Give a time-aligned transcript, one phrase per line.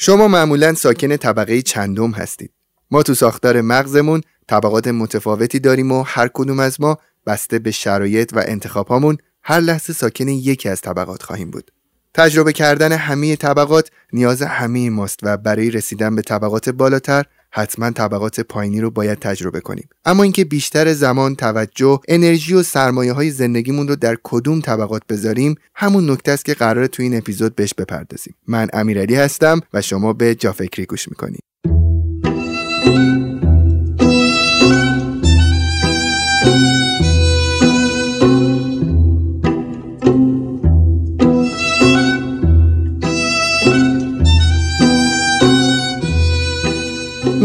[0.00, 2.52] شما معمولا ساکن طبقه چندم هستید.
[2.90, 8.32] ما تو ساختار مغزمون طبقات متفاوتی داریم و هر کدوم از ما بسته به شرایط
[8.32, 11.70] و انتخابهامون هر لحظه ساکن یکی از طبقات خواهیم بود.
[12.14, 18.40] تجربه کردن همه طبقات نیاز همه ماست و برای رسیدن به طبقات بالاتر حتما طبقات
[18.40, 19.88] پایینی رو باید تجربه کنیم.
[20.04, 25.54] اما اینکه بیشتر زمان توجه انرژی و سرمایه های زندگیمون رو در کدوم طبقات بذاریم
[25.74, 28.34] همون نکته است که قرار تو این اپیزود بهش بپردازیم.
[28.46, 31.42] من امیرعلی هستم و شما به جافکری گوش می‌کنید.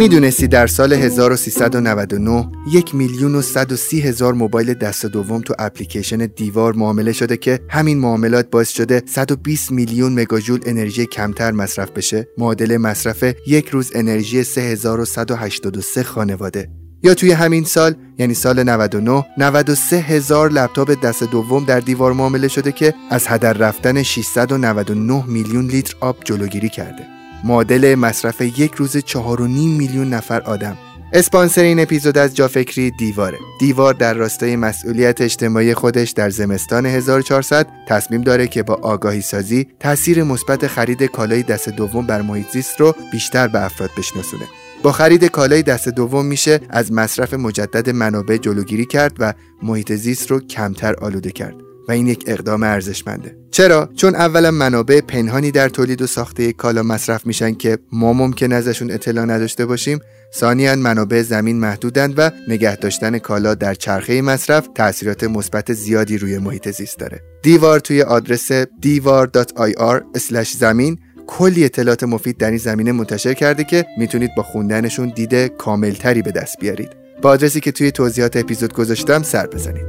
[0.03, 6.73] می‌دونستی در سال 1399 یک میلیون و 130 هزار موبایل دست دوم تو اپلیکیشن دیوار
[6.73, 12.77] معامله شده که همین معاملات باعث شده 120 میلیون مگاجول انرژی کمتر مصرف بشه؟ معادل
[12.77, 16.69] مصرف یک روز انرژی 3183 خانواده.
[17.03, 22.47] یا توی همین سال یعنی سال 99 93 هزار لپتاپ دست دوم در دیوار معامله
[22.47, 27.22] شده که از هدر رفتن 699 میلیون لیتر آب جلوگیری کرده.
[27.43, 29.15] معادل مصرف یک روز 4.5
[29.49, 30.77] میلیون نفر آدم.
[31.13, 33.39] اسپانسر این اپیزود از جافکری دیواره.
[33.59, 39.67] دیوار در راستای مسئولیت اجتماعی خودش در زمستان 1400 تصمیم داره که با آگاهی سازی
[39.79, 44.45] تاثیر مثبت خرید کالای دست دوم بر محیط زیست رو بیشتر به افراد بشناسونه.
[44.83, 49.33] با خرید کالای دست دوم میشه از مصرف مجدد منابع جلوگیری کرد و
[49.63, 51.62] محیط زیست رو کمتر آلوده کرد.
[51.87, 53.37] و این یک اقدام ارزشمنده.
[53.51, 58.53] چرا؟ چون اولا منابع پنهانی در تولید و ساخته کالا مصرف میشن که ما ممکن
[58.53, 59.99] ازشون اطلاع نداشته باشیم.
[60.35, 66.37] ثانیا منابع زمین محدودند و نگه داشتن کالا در چرخه مصرف تاثیرات مثبت زیادی روی
[66.37, 67.21] محیط زیست داره.
[67.43, 74.31] دیوار توی آدرس دیوار.ir زمین کلی اطلاعات مفید در این زمینه منتشر کرده که می‌تونید
[74.37, 76.89] با خوندنشون دید کاملتری به دست بیارید.
[77.21, 79.85] با آدرسی که توی توضیحات اپیزود گذاشتم سر بزنید.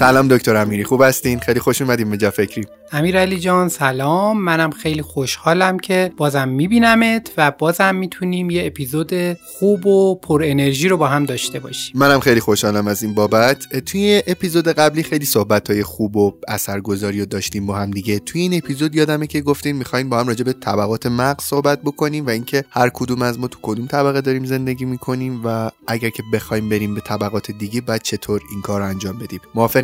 [0.00, 2.64] سلام دکتر امیری خوب هستین؟ خیلی خوش اومدیم به جا فکری.
[2.92, 4.40] امیر علی جان سلام.
[4.40, 9.12] منم خیلی خوشحالم که بازم میبینمت و بازم می‌تونیم یه اپیزود
[9.58, 11.92] خوب و پر انرژی رو با هم داشته باشیم.
[11.98, 13.78] منم خیلی خوشحالم از این بابت.
[13.86, 18.18] توی اپیزود قبلی خیلی صحبت های خوب و اثرگذاری رو داشتیم با هم دیگه.
[18.18, 22.26] توی این اپیزود یادمه که گفتیم می‌خوایم با هم راجع به طبقات مغز صحبت بکنیم
[22.26, 26.22] و اینکه هر کدوم از ما تو کدوم طبقه داریم زندگی می‌کنیم و اگر که
[26.32, 29.40] بخوایم بریم به طبقات دیگه بعد چطور این کار رو انجام بدیم.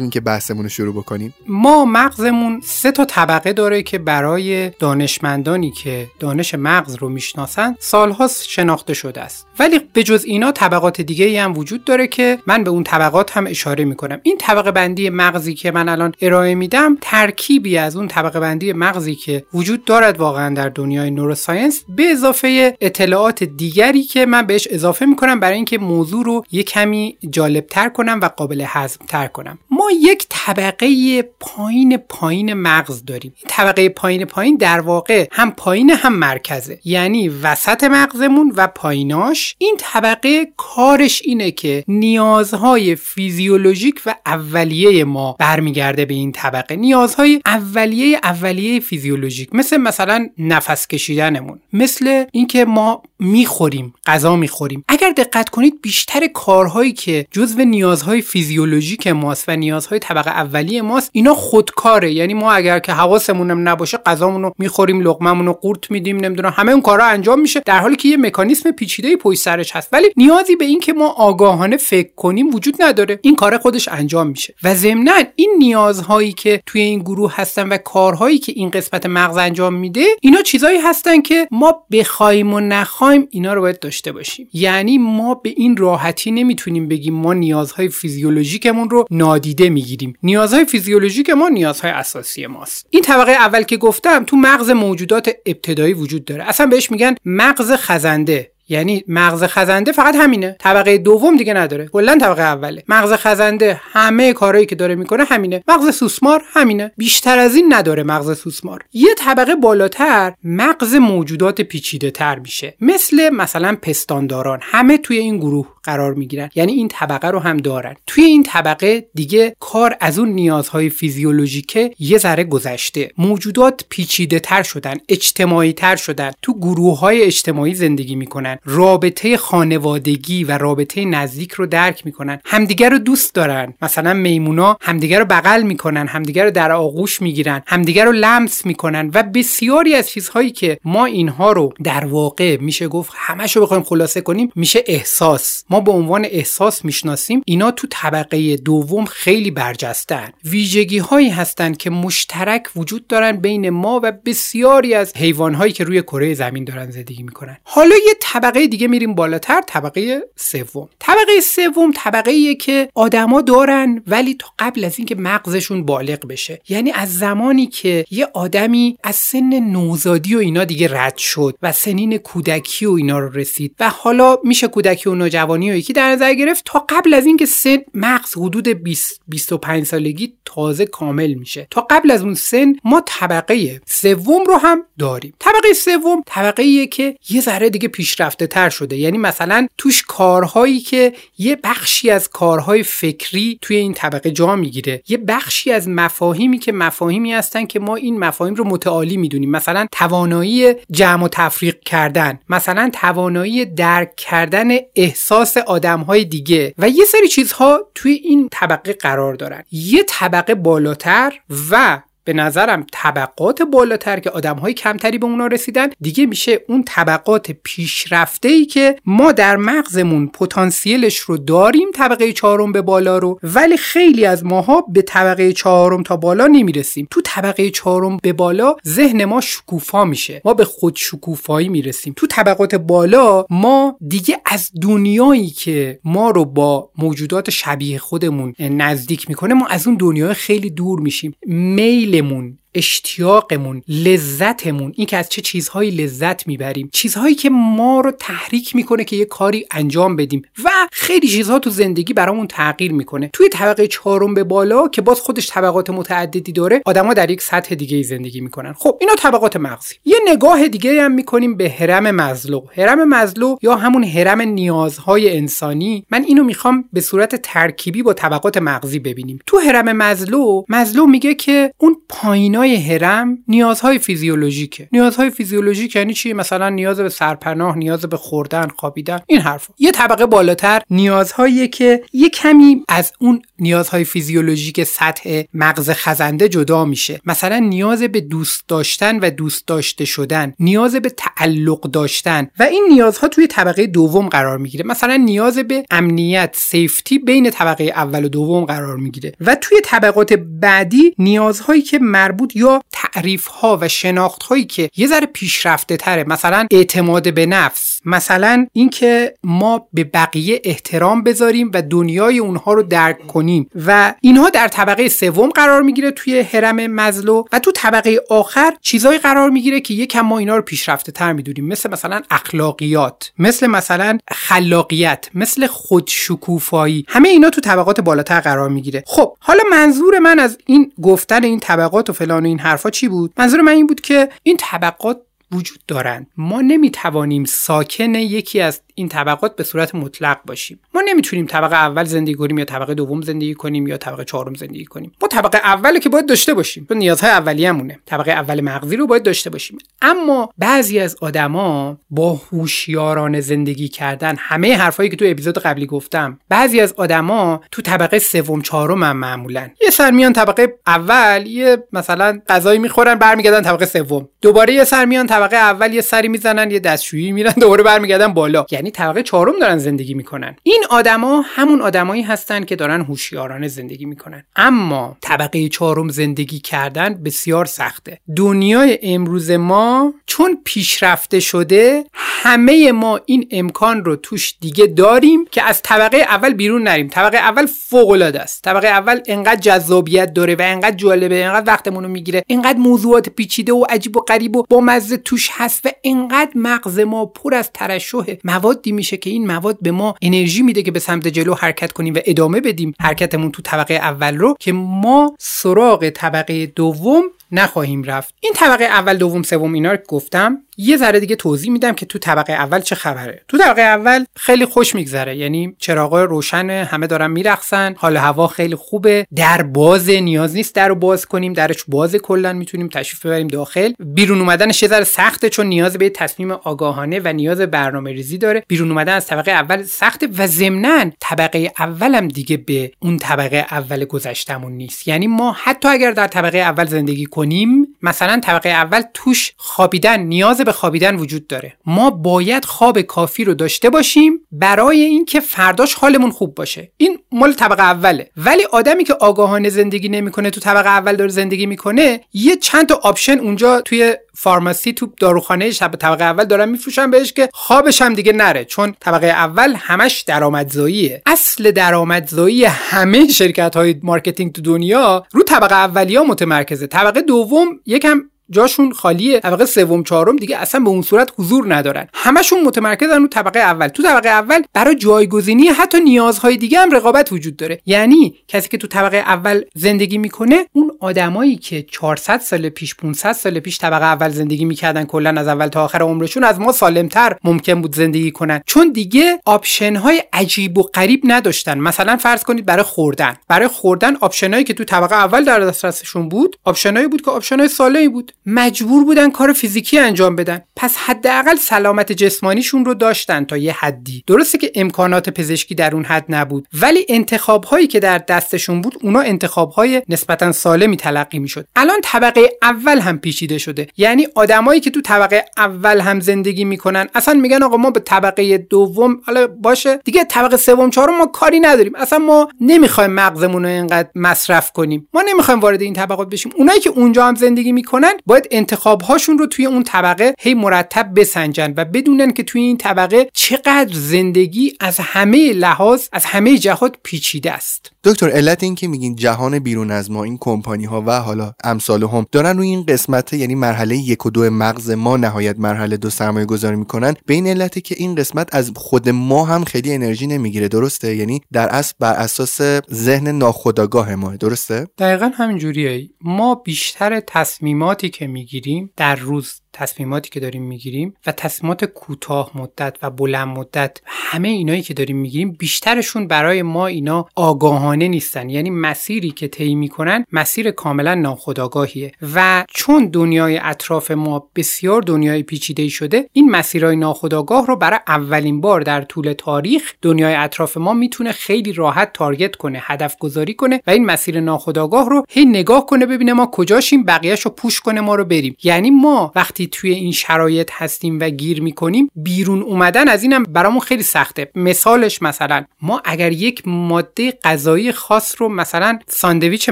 [0.06, 5.70] موافقین که بحثمون رو شروع بکنیم؟ ما مغزمون سه تا طبقه داره که برای دانشمندانی
[5.70, 9.46] که دانش مغز رو می‌شناسن سالهاست شناخته شده است.
[9.58, 13.46] ولی به جز اینا طبقات دیگه هم وجود داره که من به اون طبقات هم
[13.46, 14.20] اشاره می‌کنم.
[14.22, 19.14] این طبقه بندی مغزی که من الان ارائه میدم ترکیبی از اون طبقه بندی مغزی
[19.14, 25.06] که وجود دارد واقعا در دنیای نوروساینس به اضافه اطلاعات دیگری که من بهش اضافه
[25.06, 29.58] می‌کنم برای اینکه موضوع رو یه کمی جالبتر کنم و قابل هضم تر کنم.
[29.70, 33.32] ما یک طبقه پایین پایین مغز داریم.
[33.36, 36.80] این طبقه پایین پایین در واقع هم پایین هم مرکزه.
[36.84, 39.54] یعنی وسط مغزمون و پاییناش.
[39.58, 46.76] این طبقه کارش اینه که نیازهای فیزیولوژیک و اولیه ما برمیگرده به این طبقه.
[46.76, 49.48] نیازهای اولیه اولیه فیزیولوژیک.
[49.52, 51.60] مثل مثلا نفس کشیدنمون.
[51.72, 54.84] مثل اینکه ما می‌خوریم غذا می‌خوریم.
[54.88, 61.10] اگر دقت کنید بیشتر کارهایی که جزو نیازهای فیزیولوژیک ماست و نیازهای طبقه اولیه ماست
[61.12, 62.12] اینا خودکاره.
[62.12, 66.72] یعنی ما اگر که حواسمون نباشه غذامون رو می‌خوریم لقممون رو قورت میدیم نمی‌دونم همه
[66.72, 67.62] اون کارا انجام میشه.
[67.66, 69.88] در حالی که یه مکانیزم پیچیده پشت سرش هست.
[69.92, 73.18] ولی نیازی به این که ما آگاهانه فکر کنیم وجود نداره.
[73.22, 74.54] این کار خودش انجام میشه.
[74.62, 79.36] و ضمنا این نیازهایی که توی این گروه هستن و کارهایی که این قسمت مغز
[79.36, 84.48] انجام میده اینا چیزایی هستن که ما بخوایم و نخوایم اینا رو باید داشته باشیم.
[84.52, 90.14] یعنی ما به این راحتی نمی‌تونیم بگیم ما نیازهای فیزیولوژیکمون رو نادیده می‌گیریم.
[90.22, 92.86] نیازهای فیزیولوژیک ما نیازهای اساسی ماست.
[92.90, 96.48] این طبقه اول که گفتم تو مغز موجودات ابتدایی وجود داره.
[96.48, 98.50] اصلا بهش میگن مغز خزنده.
[98.68, 100.56] یعنی مغز خزنده فقط همینه.
[100.58, 101.86] طبقه دوم دیگه نداره.
[101.86, 102.82] کلا طبقه اوله.
[102.88, 105.62] مغز خزنده همه کارهایی که داره می‌کنه همینه.
[105.68, 106.92] مغز سوسمار همینه.
[106.96, 108.84] بیشتر از این نداره مغز سوسمار.
[108.92, 112.74] یه طبقه بالاتر مغز موجودات پیچیده تر میشه.
[112.80, 114.58] مثل مثلا پستانداران.
[114.62, 116.50] همه توی این گروه قرار می‌گیرن.
[116.54, 117.96] یعنی این طبقه رو هم دارن.
[118.06, 123.10] توی این طبقه دیگه کار از اون نیازهای فیزیولوژیکه یه ذره گذشته.
[123.18, 128.58] موجودات پیچیده تر شدن اجتماعی تر شدن تو گروه های اجتماعی زندگی می‌کنن.
[128.64, 132.38] رابطه خانوادگی و رابطه نزدیک رو درک می‌کنن.
[132.44, 133.74] همدیگر رو دوست دارن.
[133.82, 139.10] مثلا میمونا همدیگر رو بغل می‌کنن همدیگر رو در آغوش می‌گیرن همدیگر رو لمس می‌کنن
[139.14, 143.82] و بسیاری از چیزهایی که ما اینها رو در واقع میشه گفت همش رو بخوایم
[143.82, 145.64] خلاصه کنیم میشه احساس.
[145.70, 151.90] ما به عنوان احساس می‌شناسیم اینا تو طبقه دوم خیلی برجستن ویژگی هایی هستند که
[151.90, 156.90] مشترک وجود دارن بین ما و بسیاری از حیوان هایی که روی کره زمین دارن
[156.90, 157.56] زندگی می‌کنن.
[157.64, 160.88] حالا یه طبقه دیگه میریم بالاتر طبقه سوم.
[160.98, 166.60] طبقه سوم طبقه ایه که آدما دارن ولی تا قبل از اینکه مغزشون بالغ بشه.
[166.68, 171.72] یعنی از زمانی که یه آدمی از سن نوزادی و اینا دیگه رد شد و
[171.72, 176.34] سنین کودکی و اینا رو رسید و حالا میشه کودکی و نوجوانی یکی در نظر
[176.34, 181.66] گرفت تا قبل از اینکه سن مغز حدود 20 25 سالگی تازه کامل میشه.
[181.70, 185.34] تا قبل از اون سن ما طبقه سوم رو هم داریم.
[185.38, 188.96] طبقه سوم طبقه ایه که یه ذره دیگه پیشرفته تر شده.
[188.96, 195.02] یعنی مثلا توش کارهایی که یه بخشی از کارهای فکری توی این طبقه جا می‌گیره.
[195.08, 199.50] یه بخشی از مفاهیمی که مفاهیمی هستن که ما این مفاهیم رو متعالی می‌دونیم.
[199.50, 202.38] مثلا توانایی جمع و تفریق کردن.
[202.48, 206.74] مثلا توانایی درک کردن احساس آدمهای دیگه.
[206.78, 209.64] و یه سری چیزها توی این طبقه قرار دارن.
[209.72, 211.32] یه طبقه بالاتر
[211.70, 216.82] و به نظرم طبقات بالاتر که آدم های کمتری به اونا رسیدن دیگه میشه اون
[216.86, 223.38] طبقات پیشرفته ای که ما در مغزمون پتانسیلش رو داریم طبقه چهارم به بالا رو
[223.42, 227.08] ولی خیلی از ماها به طبقه چهارم تا بالا نمی‌رسیم.
[227.10, 230.42] تو طبقه چهارم به بالا ذهن ما شکوفا میشه.
[230.44, 232.14] ما به خود شکوفایی می‌رسیم.
[232.16, 239.28] تو طبقات بالا ما دیگه از دنیایی که ما رو با موجودات شبیه خودمون نزدیک
[239.28, 241.34] می‌کنه ما از اون دنیای خیلی دور میشیم.
[241.46, 246.90] میل میلمون اشتیاقمون لذتمون این که از چه چیزهایی لذت می‌بریم.
[246.92, 250.42] چیزهایی که ما رو تحریک می‌کنه که یه کاری انجام بدیم.
[250.64, 253.30] و خیلی چیزها تو زندگی برامون تغییر می‌کنه.
[253.32, 257.74] توی طبقه چهارم به بالا که باز خودش طبقات متعددی داره آدما در یک سطح
[257.74, 258.72] دیگه زندگی می‌کنن.
[258.72, 263.76] خب اینا طبقات مغزی یه نگاه دیگه هم می‌کنیم به هرم مزلو هرم مزلو یا
[263.76, 266.06] همون هرم نیازهای انسانی.
[266.10, 269.38] من اینو می‌خوام به صورت ترکیبی با طبقات مغزی ببینیم.
[269.46, 274.88] تو هرم مزلو مزلو میگه که اون پایینای هرم نیازهای فیزیولوژیکه.
[274.92, 279.74] نیازهای فیزیولوژیک یعنی چی؟ مثلا نیاز به سرپناه نیاز به خوردن خوابیدن این حرفا.
[279.78, 286.84] یه طبقه بالاتر نیازهایی که یه کمی از اون نیازهای فیزیولوژیک سطح مغز خزنده جدا
[286.84, 287.20] میشه.
[287.26, 292.86] مثلا نیاز به دوست داشتن و دوست داشته شدن نیاز به تعلق داشتن و این
[292.90, 294.84] نیازها توی طبقه دوم قرار می‌گیره.
[294.84, 299.32] مثلا نیاز به امنیت سیفتی بین طبقه اول و دوم قرار می‌گیره.
[299.40, 305.06] و توی طبقات بعدی نیازهایی که مربوط یا تعریف ها و شناخت هایی که یه
[305.06, 306.24] ذره پیشرفته تره.
[306.24, 307.95] مثلا اعتماد به نفس.
[308.06, 314.50] مثلا اینکه ما به بقیه احترام بذاریم و دنیای اونها رو درک کنیم و اینها
[314.50, 319.80] در طبقه سوم قرار می‌گیره توی هرم مزلو و تو طبقه آخر چیزایی قرار می‌گیره
[319.80, 321.66] که یکم ما اینا رو پیشرفته تر می‌دونیم.
[321.66, 327.04] مثل مثلا اخلاقیات مثل مثلا خلاقیت مثل خودشکوفایی.
[327.08, 329.04] همه اینا تو طبقات بالاتر قرار می‌گیره.
[329.06, 333.08] خب حالا منظور من از این گفتن این طبقات و فلان و این حرفا چی
[333.08, 335.20] بود؟ منظور من این بود که این طبقات
[335.52, 336.26] وجود دارند.
[336.36, 340.80] ما نمی‌توانیم ساکن یکی از این طبقات به صورت مطلق باشیم.
[340.94, 344.84] ما نمی‌تونیم طبقه اول زندگی کنیم یا طبقه دوم زندگی کنیم یا طبقه چهارم زندگی
[344.84, 345.12] کنیم.
[345.22, 346.86] ما طبقه اولی که باید داشته باشیم.
[346.88, 349.78] چون نیازهای اولیه‌مونه طبقه اول مغزی رو باید داشته باشیم.
[350.02, 356.38] اما بعضی از آدما با هوشیارانه زندگی کردن همه حرفایی که تو اپیزود قبلی گفتم
[356.48, 359.68] بعضی از آدما تو طبقه سوم چهارم هم معمولا.
[359.82, 364.28] یه سر میان طبقه اول یه مثلا غذایی می‌خورن برمیگردن طبقه سوم.
[364.42, 368.66] دوباره یه سر میان طبقه اول یه سری می‌زنن یه دستشویی میرن دوباره برمیگردن بالا.
[368.70, 370.56] یعنی طبقه چهارم دارن زندگی می‌کنن.
[370.62, 374.44] این آدما همون آدمایی هستن که دارن هوشیارانه زندگی می‌کنن.
[374.56, 378.20] اما طبقه چهارم زندگی کردن بسیار سخته.
[378.36, 385.62] دنیای امروز ما چون پیشرفته شده همه ما این امکان رو توش دیگه داریم که
[385.62, 387.08] از طبقه اول بیرون نریم.
[387.08, 388.62] طبقه اول فوق العاده است.
[388.62, 393.72] طبقه اول انقدر جذابیت داره و انقدر جالبه انقدر وقتمون رو می‌گیره انقدر موضوعات پیچیده
[393.72, 397.70] و عجیب و غریب و با مزه توش هست و انقدر مغز ما پر از
[397.74, 398.34] ترشح
[398.76, 402.14] موادی میشه که این مواد به ما انرژی میده که به سمت جلو حرکت کنیم
[402.14, 402.94] و ادامه بدیم.
[403.00, 408.34] حرکتمون تو طبقه اول رو که ما سراغ طبقه دوم نخواهیم رفت.
[408.40, 412.18] این طبقه اول دوم سوم اینا رو گفتم یه ذره دیگه توضیح میدم که تو
[412.18, 413.42] طبقه اول چه خبره.
[413.48, 415.36] تو طبقه اول خیلی خوش میگذره.
[415.36, 419.26] یعنی چراغای روشن همه دارن میرقصن حال هوا خیلی خوبه.
[419.34, 423.92] در باز نیاز نیست در رو باز کنیم درش باز کلا می‌تونیم تشریف ببریم داخل.
[423.98, 428.62] بیرون اومدنش یه ذره سخته چون نیاز به تصمیم آگاهانه و نیاز برنامه ریزی داره.
[428.68, 434.04] بیرون اومدن از طبقه اول سخته و ضمنا طبقه اولم دیگه به اون طبقه اول
[434.04, 435.08] گذشتمونم نیست.
[435.08, 440.60] یعنی ما حتی اگر در طبقه اول زندگی کنیم مثلا طبقه اول توش خوابیدن نیاز
[440.66, 441.76] به خوابیدن وجود داره.
[441.86, 446.92] ما باید خواب کافی رو داشته باشیم برای اینکه فرداش حالمون خوب باشه.
[446.96, 448.30] این مال طبقه اوله.
[448.36, 453.00] ولی آدمی که آگاهانه زندگی نمی‌کنه تو طبقه اول داره زندگی می‌کنه یه چند تا
[453.02, 458.14] option اونجا توی pharmacy تو داروخانه شب طبقه اول دارن میفروشن بهش که خوابش هم
[458.14, 461.22] دیگه نره چون طبقه اول همش درآمدزاییه.
[461.26, 466.86] اصل درآمدزایی همه شرکت های marketing تو دنیا رو طبقه اولیه متمرکزه.
[466.86, 469.40] طبقه دوم یکم جاشون خالیه.
[469.40, 472.08] طبقه سوم چهارم دیگه اصلا به اون صورت حضور ندارن.
[472.14, 473.88] همشون متمرکزن رو طبقه اول.
[473.88, 477.80] تو طبقه اول برای جایگزینی حتی نیازهای دیگه هم رقابت وجود داره.
[477.86, 483.32] یعنی کسی که تو طبقه اول زندگی می‌کنه اون آدمایی که 400 سال پیش 500
[483.32, 487.36] سال پیش طبقه اول زندگی می‌کردن کلا از اول تا آخر عمرشون از ما سالمتر
[487.44, 488.60] ممکن بود زندگی کنن.
[488.66, 491.78] چون دیگه option های عجیب و غریب نداشتن.
[491.78, 493.36] مثلا فرض کنید برای خوردن.
[493.48, 497.30] برای خوردن option ایی که تو طبقه اول در دسترسشون بود option ایی بود که
[497.30, 498.32] option ای سالمی بود.
[498.46, 500.60] مجبور بودن کار فیزیکی انجام بدن.
[500.76, 504.24] پس حداقل سلامت جسمانیشون رو داشتن تا یه حدی.
[504.26, 508.94] درسته که امکانات پزشکی در اون حد نبود ولی انتخاب هایی که در دستشون بود
[509.02, 511.66] اونا انتخاب های نسبتا سالمی تلقی می‌شد.
[511.76, 513.86] الان طبقه اول هم پیچیده شده.
[513.96, 518.58] یعنی آدمایی که تو طبقه اول هم زندگی می‌کنن اصلا میگن آقا ما به طبقه
[518.58, 520.00] دوم حالا باشه.
[520.04, 521.92] دیگه طبقه سوم چهارم ما کاری نداریم.
[521.96, 525.08] اصلا ما نمی‌خوایم مغزمون رو اینقدر مصرف کنیم.
[525.14, 526.52] ما نمی‌خوایم وارد این طبقات بشیم.
[526.56, 531.20] اونایی که اونجا هم زندگی می‌کنن باید انتخاب هاشون رو توی اون طبقه هی مرتب
[531.20, 536.94] بسنجن و بدونن که توی این طبقه چقدر زندگی از همه لحاظ از همه جهات
[537.02, 537.92] پیچیده است.
[538.04, 542.02] دکتر علت این که میگین جهان بیرون از ما این کمپانی ها و حالا امثال
[542.02, 546.10] هم دارن روی این قسمت یعنی مرحله یک و دو مغز ما نهایت مرحله دو
[546.10, 547.14] سرمایه گذاری می‌کنن.
[547.26, 551.40] به این علتی که این قسمت از خود ما هم خیلی انرژی نمی‌گیره درسته؟ یعنی
[551.52, 552.60] در اصل بر اساس
[552.92, 556.08] ذهن ناخودآگاه ما درسته؟ دقیقا همین جوریه.
[556.20, 562.96] ما بیشتر تصمیماتی که می‌گیریم در روز تصمیماتی که داریم می‌گیریم و تصمیمات کوتاه مدت
[563.02, 568.50] و بلند مدت همه اینایی که داریم می‌گیریم بیشترشون برای ما اینا آگاهانه نیستن.
[568.50, 572.12] یعنی مسیری که طی می‌کنن مسیر کاملا ناخودآگاهیه.
[572.34, 578.60] و چون دنیای اطراف ما بسیار دنیای پیچیده شده این مسیرهای ناخودآگاه رو برای اولین
[578.60, 583.80] بار در طول تاریخ دنیای اطراف ما می‌تونه خیلی راحت target کنه هدف گذاری کنه
[583.86, 588.00] و این مسیر ناخودآگاه رو هی نگاه کنه ببینه ما کجاشیم بقیه‌ش رو push کنه
[588.00, 588.56] ما رو بریم.
[588.62, 593.80] یعنی ما وقتی توی این شرایط هستیم و گیر می‌کنیم بیرون اومدن از اینم برامون
[593.80, 594.50] خیلی سخته.
[594.54, 599.68] مثالش مثلا ما اگر یک ماده غذایی خاص رو مثلا ساندویچ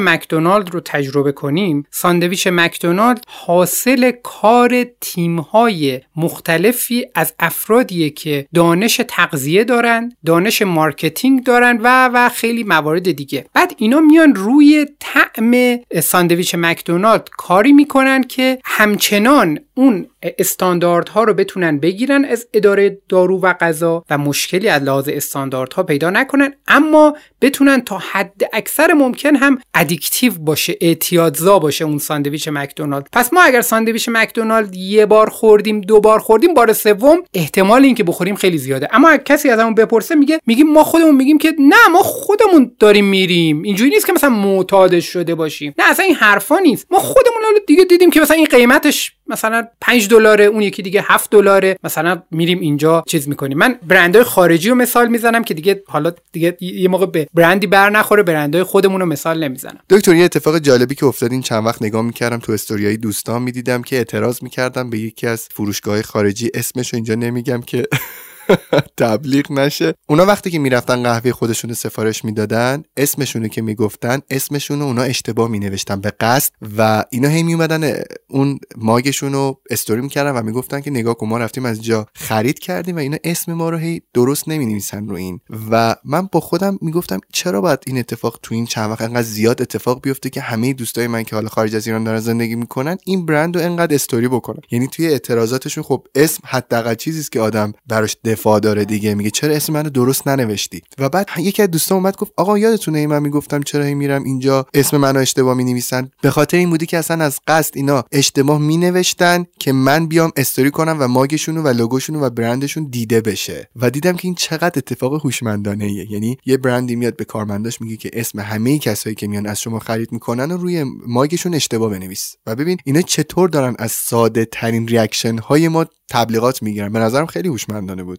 [0.00, 9.64] مکدونالد رو تجربه کنیم ساندویچ مکدونالد حاصل کار تیمهای مختلفی از افرادیه که دانش تغذیه
[9.64, 13.46] دارن دانش marketing دارن و و خیلی موارد دیگه.
[13.54, 21.78] بعد اینا میان روی طعم ساندویچ مکدونالد کاری می‌کنن که همچنان اون استانداردها رو بتونن
[21.78, 27.80] بگیرن از اداره دارو و غذا و مشکلی از لحاظ استانداردها پیدا نکنن اما بتونن
[27.80, 33.08] تا حد اکثر ممکن هم addictive باشه اعتیادزا باشه اون ساندویچ مکدونالد.
[33.12, 38.04] پس ما اگر ساندویچ مکدونالد یه بار خوردیم دو بار خوردیم بار سوم احتمال اینکه
[38.04, 38.88] بخوریم خیلی زیاده.
[38.92, 43.04] اما کسی از همون بپرسه میگه میگیم ما خودمون میگیم که نه ما خودمون داریم
[43.04, 43.62] میریم.
[43.62, 45.74] اینجوری نیست که مثلا معتادش شده باشیم.
[45.78, 46.86] نه اصلا این حرفا نیست.
[46.90, 51.30] ما خودمون دیگه دیدیم که مثلا این قیمتش مثلا 5 دلاره اون یکی دیگه 7
[51.30, 51.76] دلاره.
[51.84, 53.58] مثلا میریم اینجا چیز می‌کنیم.
[53.58, 57.90] من برندهای خارجی رو مثال می‌زنم که دیگه حالا دیگه یه موقع به برندی بر
[57.90, 59.78] نخوره برندهای خودمون رو مثال نمی‌زنم.
[59.90, 63.82] دکتر یه اتفاق جالبی که افتاد این چند وقت نگاه می‌کردم تو استوریای دوستان می‌دیدم
[63.82, 66.50] که اعتراض می‌کردم به یکی از فروشگاه خارجی.
[66.54, 67.86] اسمش رو اینجا نمیگم که
[68.96, 69.94] تبلیغ نشه.
[70.08, 76.00] اونا وقتی که می‌رفتن قهوه خودشون سفارش می‌دادن اسمشونو که می‌گفتن اسمشونو اونا اشتباه مینوشتن
[76.00, 81.14] به قصد و اینا هی میومدن اون ماگشون رو استوری می‌کردن و می‌گفتن که نگاه
[81.14, 85.08] کن ما رفتیم از جا خرید کردیم و اینا اسم ما رو هی درست نمی‌نویسن
[85.08, 85.40] رو این.
[85.70, 89.62] و من با خودم می‌گفتم چرا باید این اتفاق تو این چند وقت انقدر زیاد
[89.62, 93.26] اتفاق بیفته که همه دوستای من که حالا خارج از ایران دارن زندگی می‌کنن این
[93.26, 98.16] برند رو انقدر استوری بکنن؟ یعنی توی اعتراضاتشون خب اسم حداقل چیزی که آدم براش
[98.34, 99.14] دفاع داره دیگه.
[99.14, 102.98] میگه چرا اسم منو درست ننوشتی؟ و بعد یکی از دوستان اومد گفت آقا یادتونه
[102.98, 106.70] ای من می‌گفتم چرا هی میرم اینجا اسم منو اشتباه می نویسن به خاطر این
[106.70, 111.08] بودی که اصلا از قصد اینا اشتباه می نوشتن که من بیام استوری کنم و
[111.08, 113.68] ماگشون و لوگوشون و برندشون دیده بشه.
[113.76, 118.10] و دیدم که این چقدر اتفاق هوشمندانه یعنی یه برندی میاد به کارمنداش میگه که
[118.12, 122.36] اسم همه کسایی که میان از شما خرید می‌کنن و روی ماگشون اشتباه بنویس.
[122.46, 127.26] و ببین اینا چطور دارن از ساده ترین reaction های ما تبلیغات می‌گیرن؟ به نظرم
[127.26, 128.18] خیلی هوشمندانه بود.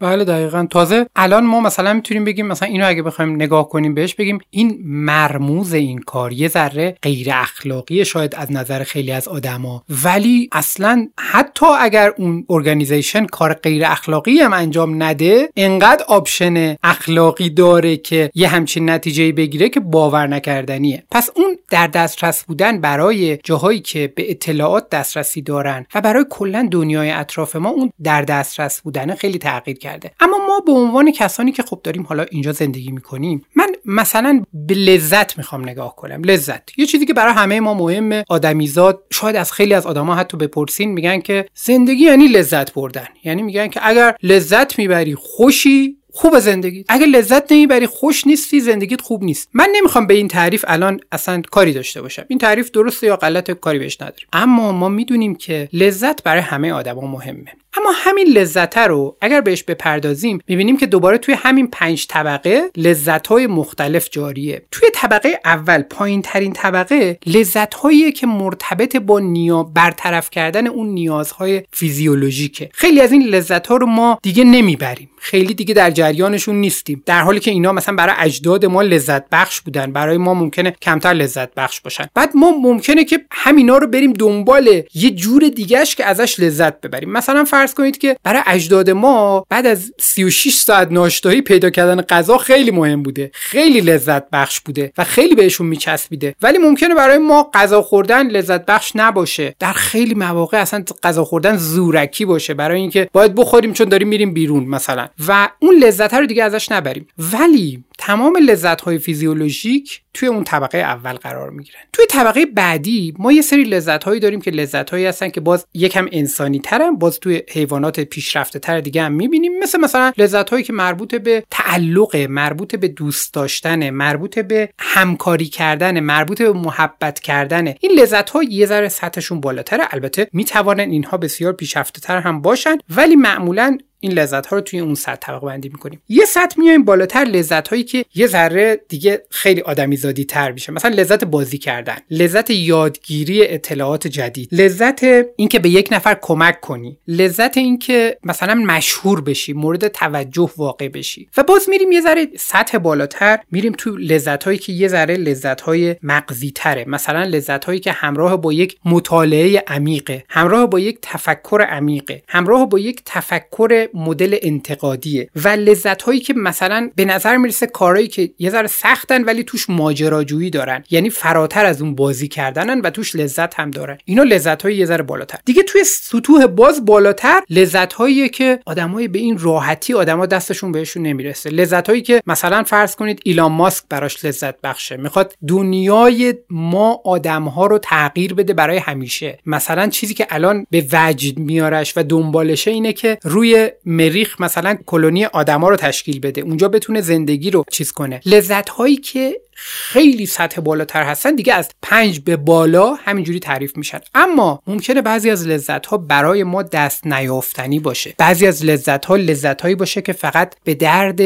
[0.00, 0.66] بله دقیقا.
[0.70, 4.78] تازه الان ما مثلا می‌تونیم بگیم مثلا اینو اگه بخوایم نگاه کنیم بهش بگیم این
[4.84, 9.84] مرموز این کار یه ذره غیر اخلاقی شاید از نظر خیلی از آدما.
[10.04, 17.50] ولی اصلا حتی اگر اون organization کار غیر اخلاقی هم انجام نده انقدر option اخلاقی
[17.50, 21.04] داره که یه همچین نتیجه بگیره که باور نکردنیه.
[21.10, 26.68] پس اون در دسترس بودن برای جاهایی که به اطلاعات دسترسی دارن و برای کلا
[26.70, 31.52] دنیای اطراف ما اون در دسترس بودن خیلی تغییر کرده اما ما به عنوان کسانی
[31.52, 36.22] که خب داریم حالا اینجا زندگی می‌کنیم من مثلا به لذت می‌خوام نگاه کنم.
[36.24, 36.78] لذت.
[36.78, 39.02] یه چیزی که برای همه ما مهمه آدمیزاد.
[39.10, 43.06] شاید از خیلی از آدما حتی بپرسین میگن که زندگی یعنی لذت بردن.
[43.24, 46.84] یعنی میگن که اگر لذت می‌بری خوشی خوب زندگی.
[46.88, 49.48] اگه لذت نمی‌بری خوش نیستی زندگیت خوب نیست.
[49.52, 52.24] من نمی‌خوام به این تعریف الان اصلا کاری داشته باشم.
[52.28, 54.28] این تعریف درسته یا غلط کاری بهش نداریم.
[54.32, 57.52] اما ما می‌دونیم که لذت برای همه آدما مهمه.
[57.76, 63.26] اما همین لذت رو اگر بهش بپردازیم می‌بینیم که دوباره توی همین پنج طبقه لذت
[63.26, 64.62] های مختلف جاریه.
[64.70, 67.74] توی طبقه اول پایین ترین طبقه لذت
[68.14, 72.70] که مرتبط با نیا برطرف کردن اون نیازهای فیزیولوژیکه.
[72.72, 75.10] خیلی از این لذت ها رو ما دیگه نمی‌بریم.
[75.18, 77.02] خیلی دیگه در جریانشون نیستیم.
[77.06, 79.92] در حالی که اینا مثلا برای اجداد ما لذت بخش بودن.
[79.92, 82.06] برای ما ممکنه کمتر لذت بخش باشن.
[82.14, 87.10] بعد ما ممکنه که همینا رو بریم دنبال یه جور دیگهش که ازش لذت ببریم.
[87.10, 92.38] مثلا فرض کنید که برای اجداد ما بعد از 36 ساعت ناشتایی پیدا کردن غذا
[92.38, 93.30] خیلی مهم بوده.
[93.34, 96.34] خیلی لذت بخش بوده و خیلی بهشون میچسبیده.
[96.42, 99.54] ولی ممکنه برای ما غذا خوردن لذت بخش نباشه.
[99.58, 102.54] در خیلی مواقع اصلا غذا خوردن زورکی باشه.
[102.54, 105.08] برای اینکه باید بخوریم چون داریم میریم بیرون مثلا.
[105.28, 107.06] و اون لذت رو دیگه ازش نبریم.
[107.32, 111.80] ولی تمام لذت های فیزیولوژیک توی اون طبقه اول قرار می‌گیرن.
[111.92, 115.66] توی طبقه بعدی ما یه سری لذت هایی داریم که لذت هایی هستن که باز
[115.74, 119.58] یکم انسانی ترن باز توی حیوانات پیشرفته تر دیگه هم می‌بینیم.
[119.58, 125.46] مثل مثلا لذت هایی که مربوط به تعلق مربوط به دوست داشتن مربوط به همکاری
[125.46, 127.74] کردن مربوط به محبت کردن.
[127.80, 129.84] این لذت ها یه ذره سطحشون بالاتره.
[129.90, 134.78] البته می‌توانن اینها بسیار پیشرفته تر هم باشن ولی معمولا این لذت ها رو توی
[134.78, 136.02] اون سطح طبقه بندی می‌کنیم.
[136.08, 140.72] یه سطح میایم بالاتر لذت هایی که یه ذره دیگه خیلی آدمی زادی تر میشه.
[140.72, 145.00] مثلا لذت بازی کردن لذت یادگیری اطلاعات جدید لذت
[145.36, 151.28] اینکه به یک نفر کمک کنی لذت اینکه مثلا مشهور بشی مورد توجه واقع بشی.
[151.36, 155.60] و باز میریم یه ذره سطح بالاتر میریم تو لذت هایی که یه ذره لذت
[155.60, 160.98] های مغزی تره مثلا لذت هایی که همراه با یک مطالعه عمیقه همراه با یک
[161.02, 167.36] تفکر عمیقه همراه با یک تفکر مدل انتقادیه و لذت هایی که مثلا به نظر
[167.36, 170.84] می‌رسه کارهایی که یه ذره سختن ولی توش ماجراجویی دارن.
[170.90, 173.98] یعنی فراتر از اون بازی کردنن و توش لذت هم دارن.
[174.04, 175.38] اینا لذت های یه ذره بالاتر.
[175.44, 181.02] دیگه توی سطوح باز بالاتر لذت هایی که آدمای به این راحتی آدما دستشون بهشون
[181.02, 181.50] نمی‌رسه.
[181.50, 184.96] لذت هایی که مثلا فرض کنید ایلان ماسک براش لذت بخشه.
[184.96, 189.38] می‌خواد دنیای ما آدم ها رو تغییر بده برای همیشه.
[189.46, 195.24] مثلا چیزی که الان به وجد میارش و دنبالشه اینه که روی مریخ مثلا کلونی
[195.24, 198.20] آدما رو تشکیل بده اونجا بتونه زندگی رو چیز کنه.
[198.26, 203.98] لذت هایی که خیلی سطح بالاتر هستن دیگه از پنج به بالا همینجوری تعریف میشن.
[204.14, 208.14] اما ممکنه بعضی از لذت ها برای ما دست نیافتنی باشه.
[208.18, 211.20] بعضی از لذت ها لذت هایی باشه که فقط به درد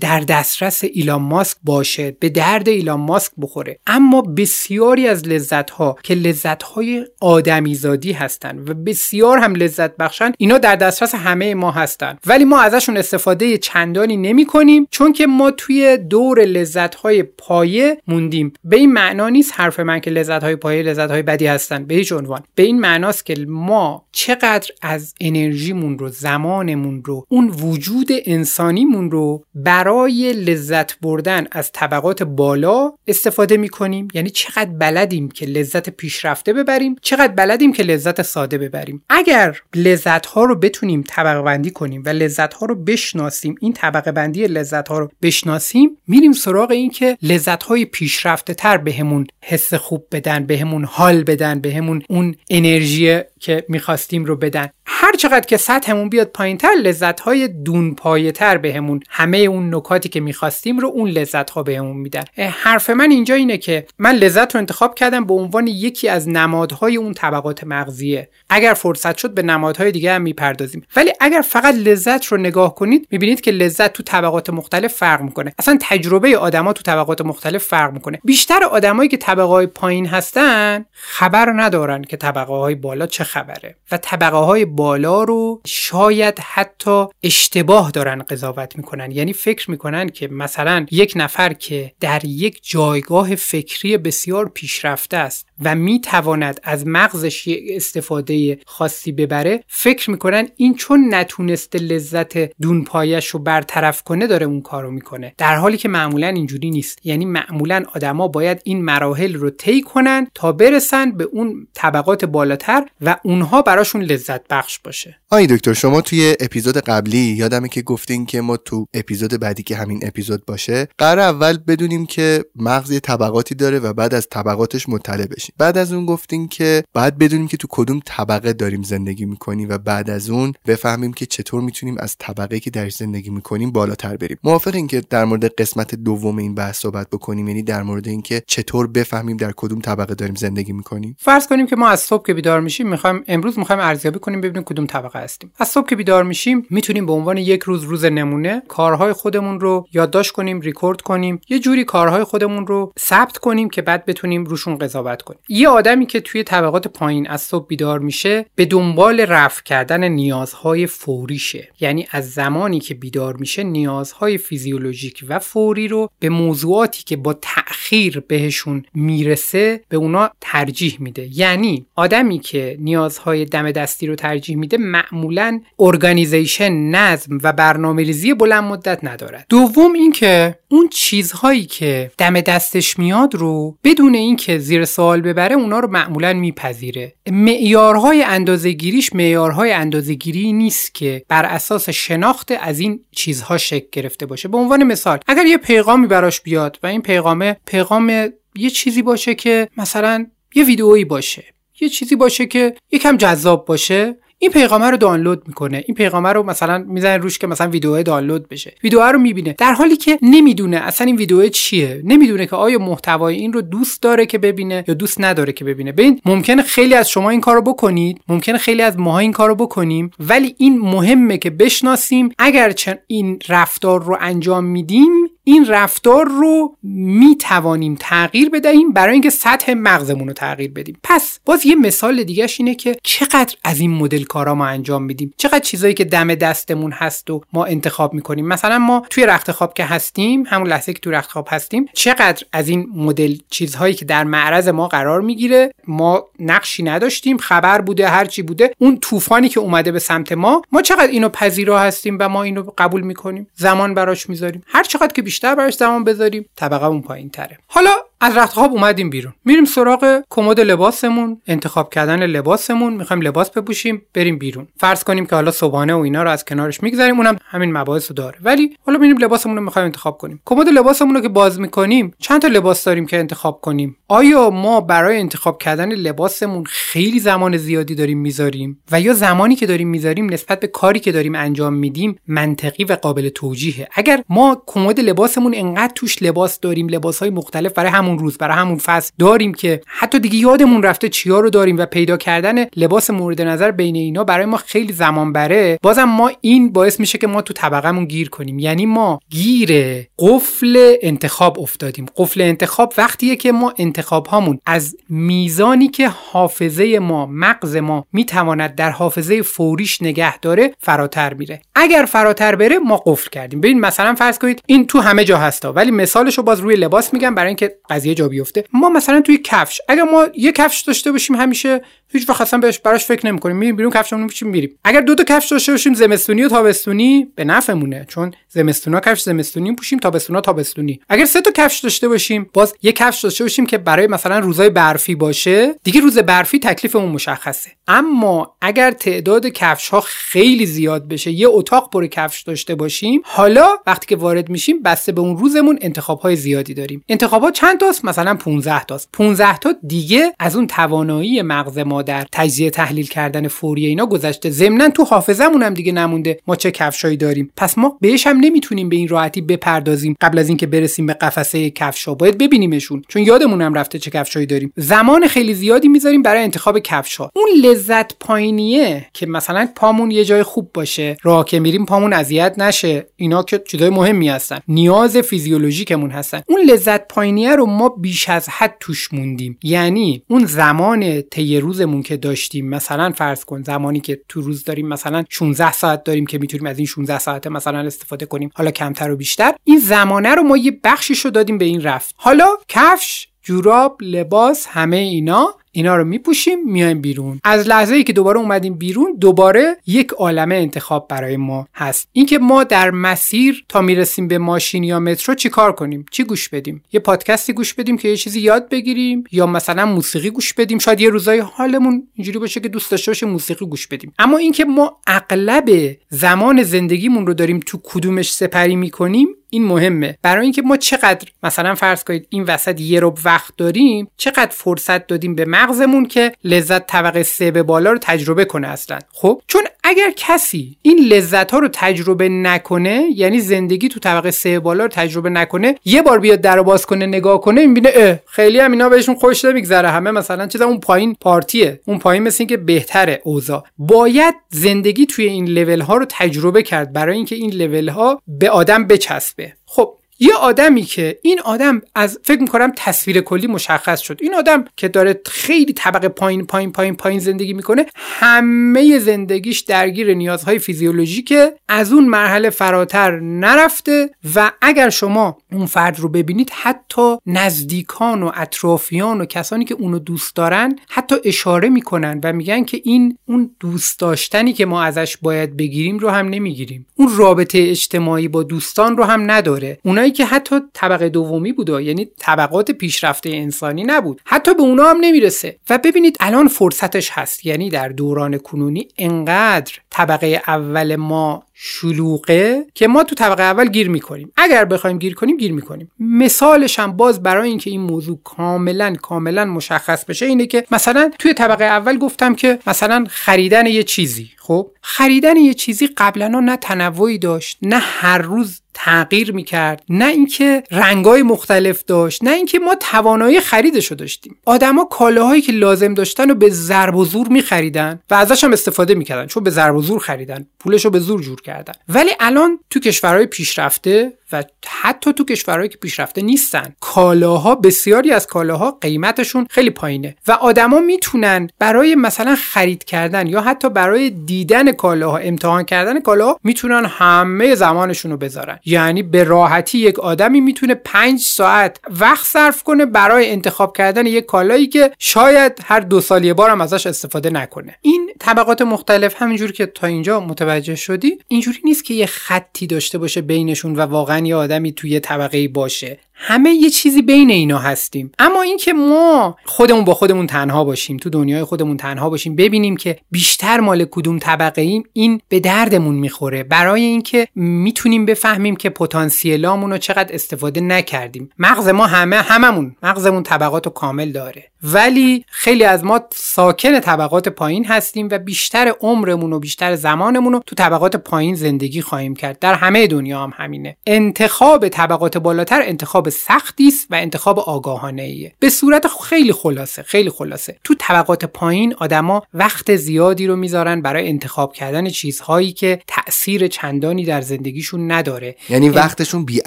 [0.00, 3.78] در دسترس ایلان ماسک باشه به درد ایلان ماسک بخوره.
[3.86, 10.32] اما بسیاری از لذت ها که لذت های آدمیزادی هستن و بسیار هم لذت بخشن
[10.38, 12.18] اینا در دسترس همه ما هستن.
[12.26, 17.69] ولی ما ازشون استفاده چندانی نمی کنیم چون که ما توی دور لذت های پای
[18.06, 18.52] موندیم.
[18.64, 21.84] به این معنا نیست حرف من که لذت های پایه لذت های بدی هستن.
[21.84, 22.42] به هیچ عنوان.
[22.54, 29.44] به این معناست که ما چقدر از انرژیمون رو زمانمون رو اون وجود انسانیمون رو
[29.54, 34.08] برای لذت بردن از طبقات بالا استفاده می‌کنیم.
[34.14, 39.02] یعنی چقدر بلدیم که لذت پیشرفته ببریم چقدر بلدیم که لذت ساده ببریم.
[39.08, 44.12] اگر لذت ها رو بتونیم طبقه بندی کنیم و لذت ها رو بشناسیم این طبقه
[44.12, 49.74] بندی لذت ها رو بشناسیم میریم سراغ این که لذت های پیشرفته تر بهمون حس
[49.74, 54.68] خوب بدن بهمون حال بدن بهمون اون انرژی که می‌خواستیم رو بدن.
[54.92, 60.20] هر چقدر که سطحمون بیاد پایینتر لذت های دون پایه بهمون همه اون نکاتی که
[60.20, 62.24] می‌خواستیم رو اون لذت ها بهمون میدن.
[62.36, 66.96] حرف من اینجا اینه که من لذت رو انتخاب کردم به عنوان یکی از نمادهای
[66.96, 68.28] اون طبقات مغزیه.
[68.50, 70.86] اگر فرصت شد به نمادهای دیگه هم می‌پردازیم.
[70.96, 75.52] ولی اگر فقط لذت رو نگاه کنید می‌بینید که لذت تو طبقات مختلف فرق می‌کنه.
[75.58, 78.20] اصلا تجربه آدما تو طبقات مختلف فرق می‌کنه.
[78.24, 83.76] بیشتر آدمایی که طبقه پایین هستن خبر ندارن که طبقه های بالا چه خبره.
[83.92, 89.10] و طبقه های بالا رو شاید حتی اشتباه دارن قضاوت می‌کنن.
[89.10, 95.46] یعنی فکر می‌کنن که مثلا یک نفر که در یک جایگاه فکری بسیار پیشرفته است
[95.62, 103.38] و می‌تواند از مغزش استفاده خاصی ببره فکر می‌کنن این چون نتونسته لذت دونپایش رو
[103.38, 105.34] برطرف کنه داره اون کارو می‌کنه.
[105.38, 107.06] در حالی که معمولا اینجوری نیست.
[107.06, 112.86] یعنی معمولا آدما باید این مراحل رو طی کنن تا برسن به اون طبقات بالاتر
[113.00, 115.20] و اونها براشون لذت بخش باشه.
[115.30, 119.76] آی دکتر شما توی اپیزود قبلی یادمه که گفتین که ما تو اپیزود بعدی که
[119.76, 125.26] همین اپیزود باشه قرار اول بدونیم که مغز طبقاتی داره و بعد از طبقاتش مطلع
[125.26, 125.54] بشیم.
[125.58, 129.78] بعد از اون گفتین که بعد بدونیم که تو کدوم طبقه داریم زندگی می‌کنیم و
[129.78, 134.36] بعد از اون بفهمیم که چطور می‌تونیم از طبقه که در زندگی می‌کنیم بالاتر بریم.
[134.42, 138.86] موافقین که در مورد قسمت دوم این بحث صحبت بکنیم یعنی در مورد اینکه چطور
[138.86, 142.60] بفهمیم در کدوم طبقه داریم زندگی می‌کنیم؟ فرض کنیم که ما از صبح که بیدار
[142.60, 145.52] میشیم می‌خوایم امروز می‌خوایم ارزیابی کنیم ببینیم کدوم طبقه هستیم.
[145.58, 149.86] از صبح که بیدار میشیم می‌تونیم به عنوان یک روز روز نمونه کارهای خودمون رو
[149.92, 154.78] یادداشت کنیم ریکورد کنیم یه جوری کارهای خودمون رو ثبت کنیم که بعد بتونیم روشون
[154.78, 155.40] قضاوت کنیم.
[155.48, 160.86] یه آدمی که توی طبقات پایین از صبح بیدار میشه به دنبال رفع کردن نیازهای
[160.86, 161.68] فوریشه.
[161.80, 167.32] یعنی از زمانی که بیدار میشه نیازهای فیزیولوژیک و فوری رو به موضوعاتی که با
[167.32, 171.28] تأخیر بهشون می‌رسه به اونا ترجیح میده.
[171.38, 178.34] یعنی آدمی که نیازهای دم دستی رو ترجیح میده معمولا organization نظم و برنامه ریزی
[178.34, 179.46] بلند مدت ندارد.
[179.48, 185.78] دوم اینکه اون چیزهایی که دم دستش میاد رو بدون اینکه زیر سوال ببره اونا
[185.78, 187.12] رو معمولا میپذیره.
[187.30, 194.48] معیارهای اندازهگیریش معیارهای اندازهگیری نیست که بر اساس شناخت از این چیزها شکل گرفته باشه.
[194.48, 199.34] به عنوان مثال اگر یه پیغامی براش بیاد و این پیغامه پیغام یه چیزی باشه
[199.34, 201.44] که مثلا یه ویدئویی باشه
[201.80, 205.84] یه چیزی باشه که یکم جذاب باشه این پیغامه رو دانلود می‌کنه.
[205.86, 208.74] این پیغامه رو مثلا می‌زنه روش که مثلا ویدیو دانلود بشه.
[208.84, 209.54] ویدیو رو می‌بینه.
[209.58, 212.02] در حالی که نمی‌دونه اصلا این ویدیو چیه.
[212.04, 215.92] نمی‌دونه که آیا محتوای این رو دوست داره که ببینه یا دوست نداره که ببینه.
[215.92, 218.20] ببین ممکنه خیلی از شما این کارو بکنید.
[218.28, 220.10] ممکنه خیلی از ماها این کارو بکنیم.
[220.20, 222.28] ولی این مهمه که بشناسیم.
[222.38, 222.74] اگر
[223.06, 225.12] این رفتار رو انجام میدیم
[225.52, 230.96] این رفتار رو می توانیم تغییر بدهیم برای اینکه سطح مغزمون رو تغییر بدیم.
[231.02, 235.34] پس باز یه مثال دیگهش اینه که چقدر از این مدل کارا ما انجام میدیم؟
[235.36, 239.74] چقدر چیزایی که دم دستمون هست و ما انتخاب می‌کنیم؟ مثلا ما توی رخت خواب
[239.74, 244.04] که هستیم همون لحظه که توی رخت خواب هستیم چقدر از این مدل چیزهایی که
[244.04, 249.48] در معرض ما قرار می‌گیره ما نقشی نداشتیم خبر بوده هر چی بوده اون طوفانی
[249.48, 253.46] که اومده به سمت ما ما چقدر اینو پذیرا هستیم و ما اینو قبول می‌کنیم؟
[253.56, 254.62] زمان براش می‌ذاریم.
[254.66, 256.46] هر چقدر که براش زمان بذاریم.
[256.56, 259.32] طبقه اون پایین تره حالا از رخت خواب اومدیم بیرون.
[259.44, 262.92] میریم سراغ کمد لباسمون انتخاب کردن لباسمون.
[262.94, 264.68] می‌خوایم لباس بپوشیم بریم بیرون.
[264.76, 268.14] فرض کنیم که حالا صبحانه و اینا رو از کنارش می‌گذاریم اونم همین مباحث رو
[268.14, 268.38] داره.
[268.42, 270.40] ولی حالا میریم لباسمون رو می‌خوایم انتخاب کنیم.
[270.44, 274.80] کمد لباسمون رو که باز می‌کنیم چند تا لباس داریم که انتخاب کنیم؟ آیا ما
[274.80, 280.32] برای انتخاب کردن لباسمون خیلی زمان زیادی داریم می‌ذاریم؟ و یا زمانی که داریم می‌ذاریم
[280.32, 285.54] نسبت به کاری که داریم انجام میدیم منطقی و قابل توجیهه؟ اگر ما کمد لباسمون
[285.56, 290.18] انقدر توش لباس داریم لباسهای مختلف برای همون روز برای همون فصل داریم که حتی
[290.18, 294.46] دیگه یادمون رفته چیا رو داریم و پیدا کردن لباس مورد نظر بین اینا برای
[294.46, 295.78] ما خیلی زمان بره.
[295.82, 298.58] بازم ما این باعث میشه که ما تو طبقهمون گیر کنیم.
[298.58, 299.70] یعنی ما گیر
[300.18, 302.06] قفل انتخاب افتادیم.
[302.16, 308.74] قفل انتخاب وقتیه که ما انتخاب هامون از میزانی که حافظه ما مغز ما می‌تواند
[308.74, 311.62] در حافظه فوریش نگه داره فراتر میره.
[311.74, 313.60] اگر فراتر بره ما قفل کردیم.
[313.60, 317.14] ببین مثلا فرض کنید این تو همه جا هستا ولی مثالش رو باز روی لباس
[317.14, 318.64] میگم برای اینکه قضیه جا بیفته.
[318.72, 321.80] ما مثلا توی کفش اگر ما یه کفش داشته باشیم همیشه
[322.12, 323.56] هیچ وقت اصلا بهش براش فکر نمی‌کنیم.
[323.56, 327.44] میریم بیرون کفشمون میپوشیم میریم اگر دو تا کفش داشته باشیم زمستونی و تابستونی به
[327.44, 331.00] نفعمونه چون زمستونا کفش زمستونی پوشیم تابستونا تابستونی.
[331.08, 334.70] اگر سه تا کفش داشته باشیم باز یه کفش داشته باشیم که برای مثلا روزای
[334.70, 337.70] برفی باشه دیگه روز برفی تکلیفمون مشخصه.
[337.88, 343.68] اما اگر تعداد کفش ها خیلی زیاد بشه یه اتاق پر کفش داشته باشیم حالا
[343.86, 347.04] وقتی که وارد میشیم بسته به اون روزمون انتخاب های زیادی داریم.
[347.08, 349.08] انتخابات چند تاست؟ مثلا 15 تاست.
[349.12, 354.50] 15 تا دیگه از اون توانایی مغز ما در تجزیه تحلیل کردن فوری اینا گذشته.
[354.50, 356.40] ضمنا تو حافظمون هم دیگه نمونده.
[356.46, 360.48] ما چه کفشایی داریم؟ پس ما بهش هم نمی‌تونیم به این راحتی بپردازیم قبل از
[360.48, 362.14] اینکه برسیم به قفسه کفشا.
[362.14, 363.02] باید ببینیمشون.
[363.08, 364.72] چون یادمون هم رفته چه کفشایی داریم.
[364.76, 367.30] زمان خیلی زیادی می‌ذاریم برای انتخاب کفشا.
[367.34, 371.16] اون لذت پایینیه که مثلا پامون یه جای خوب باشه.
[371.22, 373.06] راه که میریم پامون اذیت نشه.
[373.16, 374.58] اینا که چیزای مهمی هستن.
[374.68, 376.40] نیاز فیزیولوژیکمون هستن.
[376.46, 379.58] اون لذت پایینیه رو ما بیش از حد توش موندیم.
[379.62, 381.60] یعنی اون زمان طی
[381.90, 386.26] روزمون که داشتیم مثلا فرض کن زمانی که تو روز داریم مثلا 16 ساعت داریم
[386.26, 390.34] که می‌تونیم از این 16 ساعت مثلا استفاده کنیم حالا کمتر و بیشتر این زمانه
[390.34, 392.14] رو ما یه بخشیش رو دادیم به این رفت.
[392.18, 397.40] حالا کفش جوراب لباس همه اینا اینا رو میپوشیم میایم بیرون.
[397.44, 402.08] از لحظه ای که دوباره اومدیم بیرون دوباره یک عالمه انتخاب برای ما هست.
[402.12, 406.48] اینکه ما در مسیر تا می‌رسیم به ماشین یا مترو چی کار کنیم؟ چی گوش
[406.48, 410.78] بدیم؟ یه پادکستی گوش بدیم که یه چیزی یاد بگیریم یا مثلا موسیقی گوش بدیم؟
[410.78, 414.12] شاید یه روزای حالمون اینجوری باشه که دوست داشته باشه موسیقی گوش بدیم.
[414.18, 415.70] اما اینکه ما اغلب
[416.08, 420.18] زمان زندگیمون رو داریم تو کدومش سپری می‌کنیم این مهمه.
[420.22, 425.06] برای اینکه ما چقدر مثلا فرض کنید این وسط یه رب وقت داریم چقدر فرصت
[425.06, 428.98] دادیم به مغزمون که لذت طبقه سه به بالا رو تجربه کنه اصلا.
[429.12, 434.60] خب؟ چون اگر کسی این لذت ها رو تجربه نکنه یعنی زندگی تو طبقه سه
[434.60, 438.72] بالا رو تجربه نکنه یه بار بیاد در باز کنه نگاه کنه می‌بینه خیلی هم
[438.72, 439.88] اینا بهشون خوش نمیگذره.
[439.88, 441.80] همه مثلا چیزا اون پایین پارتیه.
[441.86, 443.64] اون پایین مثل اینکه بهتره اوضاع.
[443.78, 448.50] باید زندگی توی این لول ها رو تجربه کرد برای اینکه این لول ها به
[448.50, 449.52] آدم بچسبه.
[449.66, 454.18] خب یه آدمی که این آدم از فکر می‌کنم تصویر کلی مشخص شد.
[454.20, 460.14] این آدم که داره خیلی طبقه پایین پایین پایین پایین زندگی می‌کنه همه زندگیش درگیر
[460.14, 467.16] نیازهای فیزیولوژیکه از اون مرحله فراتر نرفته و اگر شما اون فرد رو ببینید حتی
[467.26, 472.80] نزدیکان و اطرافیان و کسانی که اونو دوست دارن حتی اشاره می‌کنن و میگن که
[472.84, 476.86] این اون دوست داشتنی که ما ازش باید بگیریم رو هم نمی‌گیریم.
[476.96, 479.78] اون رابطه اجتماعی با دوستان رو هم نداره.
[479.84, 484.20] اونایی که حتی طبقه دومی بود یعنی طبقات پیشرفته انسانی نبود.
[484.24, 485.56] حتی به اونا هم نمی‌رسه.
[485.70, 487.46] و ببینید الان فرصتش هست.
[487.46, 493.90] یعنی در دوران کنونی انقدر طبقه اول ما شلوغه که ما تو طبقه اول گیر
[493.90, 494.32] می‌کنیم.
[494.36, 495.90] اگر بخوایم گیر کنیم گیر می‌کنیم.
[495.98, 501.34] مثالش هم باز برای اینکه این موضوع کاملا کاملا مشخص بشه اینه که مثلا توی
[501.34, 504.30] طبقه اول گفتم که مثلا خریدن یه چیزی.
[504.38, 510.62] خب خریدن یه چیزی قبلا نه تنوعی داشت نه هر روز تغییر می‌کرد نه اینکه
[510.70, 514.36] رنگای مختلف داشت نه اینکه ما توانایی خریدش رو داشتیم.
[514.46, 518.94] آدما کالاهایی که لازم داشتن رو به ضرب و زور میخریدن و ازش هم استفاده
[518.94, 520.46] می‌کردن چون به ضرب و زور خریدن.
[520.58, 521.40] پولش رو به زور جور
[521.88, 524.44] ولی الان تو کشورهای پیشرفته و
[524.82, 526.74] حتی تو کشورهایی که پیشرفته نیستن.
[526.80, 530.16] کالاها بسیاری از کالاها قیمتشون خیلی پایینه.
[530.28, 536.38] و آدما می‌تونن برای مثلا خرید کردن یا حتی برای دیدن کالاها امتحان کردن کالاها
[536.44, 538.58] می‌تونن همه زمانشون رو بذارن.
[538.64, 544.26] یعنی به راحتی یک آدمی می‌تونه پنج ساعت وقت صرف کنه برای انتخاب کردن یک
[544.26, 547.76] کالایی که شاید هر دو سال یه بار هم ازش استفاده نکنه.
[547.82, 552.98] این طبقات مختلف همینجور که تا اینجا متوجه شدی اینجوری نیست که یه خطی داشته
[552.98, 555.98] باشه بینشون و واقعا یه آدمی توی طبقه باشه.
[556.22, 558.12] همه یه چیزی بین اینا هستیم.
[558.18, 562.98] اما اینکه ما خودمون با خودمون تنها باشیم تو دنیای خودمون تنها باشیم ببینیم که
[563.10, 566.42] بیشتر مال کدوم طبقه ایم این به دردمون می‌خوره.
[566.42, 571.30] برای اینکه می‌تونیم بفهمیم که پتانسیلامون رو چقدر استفاده نکردیم.
[571.38, 574.44] مغز ما همه هممون مغزمون طبقات رو کامل داره.
[574.62, 580.42] ولی خیلی از ما ساکن طبقات پایین هستیم و بیشتر عمرمون و بیشتر زمانمون رو
[580.46, 582.38] تو طبقات پایین زندگی خواهیم کرد.
[582.38, 583.76] در همه دنیا هم همینه.
[583.86, 590.10] انتخاب طبقات بالاتر انتخاب سختی است و انتخاب آگاهانه ایه به صورت خیلی خلاصه خیلی
[590.10, 590.56] خلاصه.
[590.64, 597.04] تو طبقات پایین آدما وقت زیادی رو می‌ذارن برای انتخاب کردن چیزهایی که تاثیر چندانی
[597.04, 598.36] در زندگیشون نداره.
[598.48, 599.40] یعنی وقتشون بی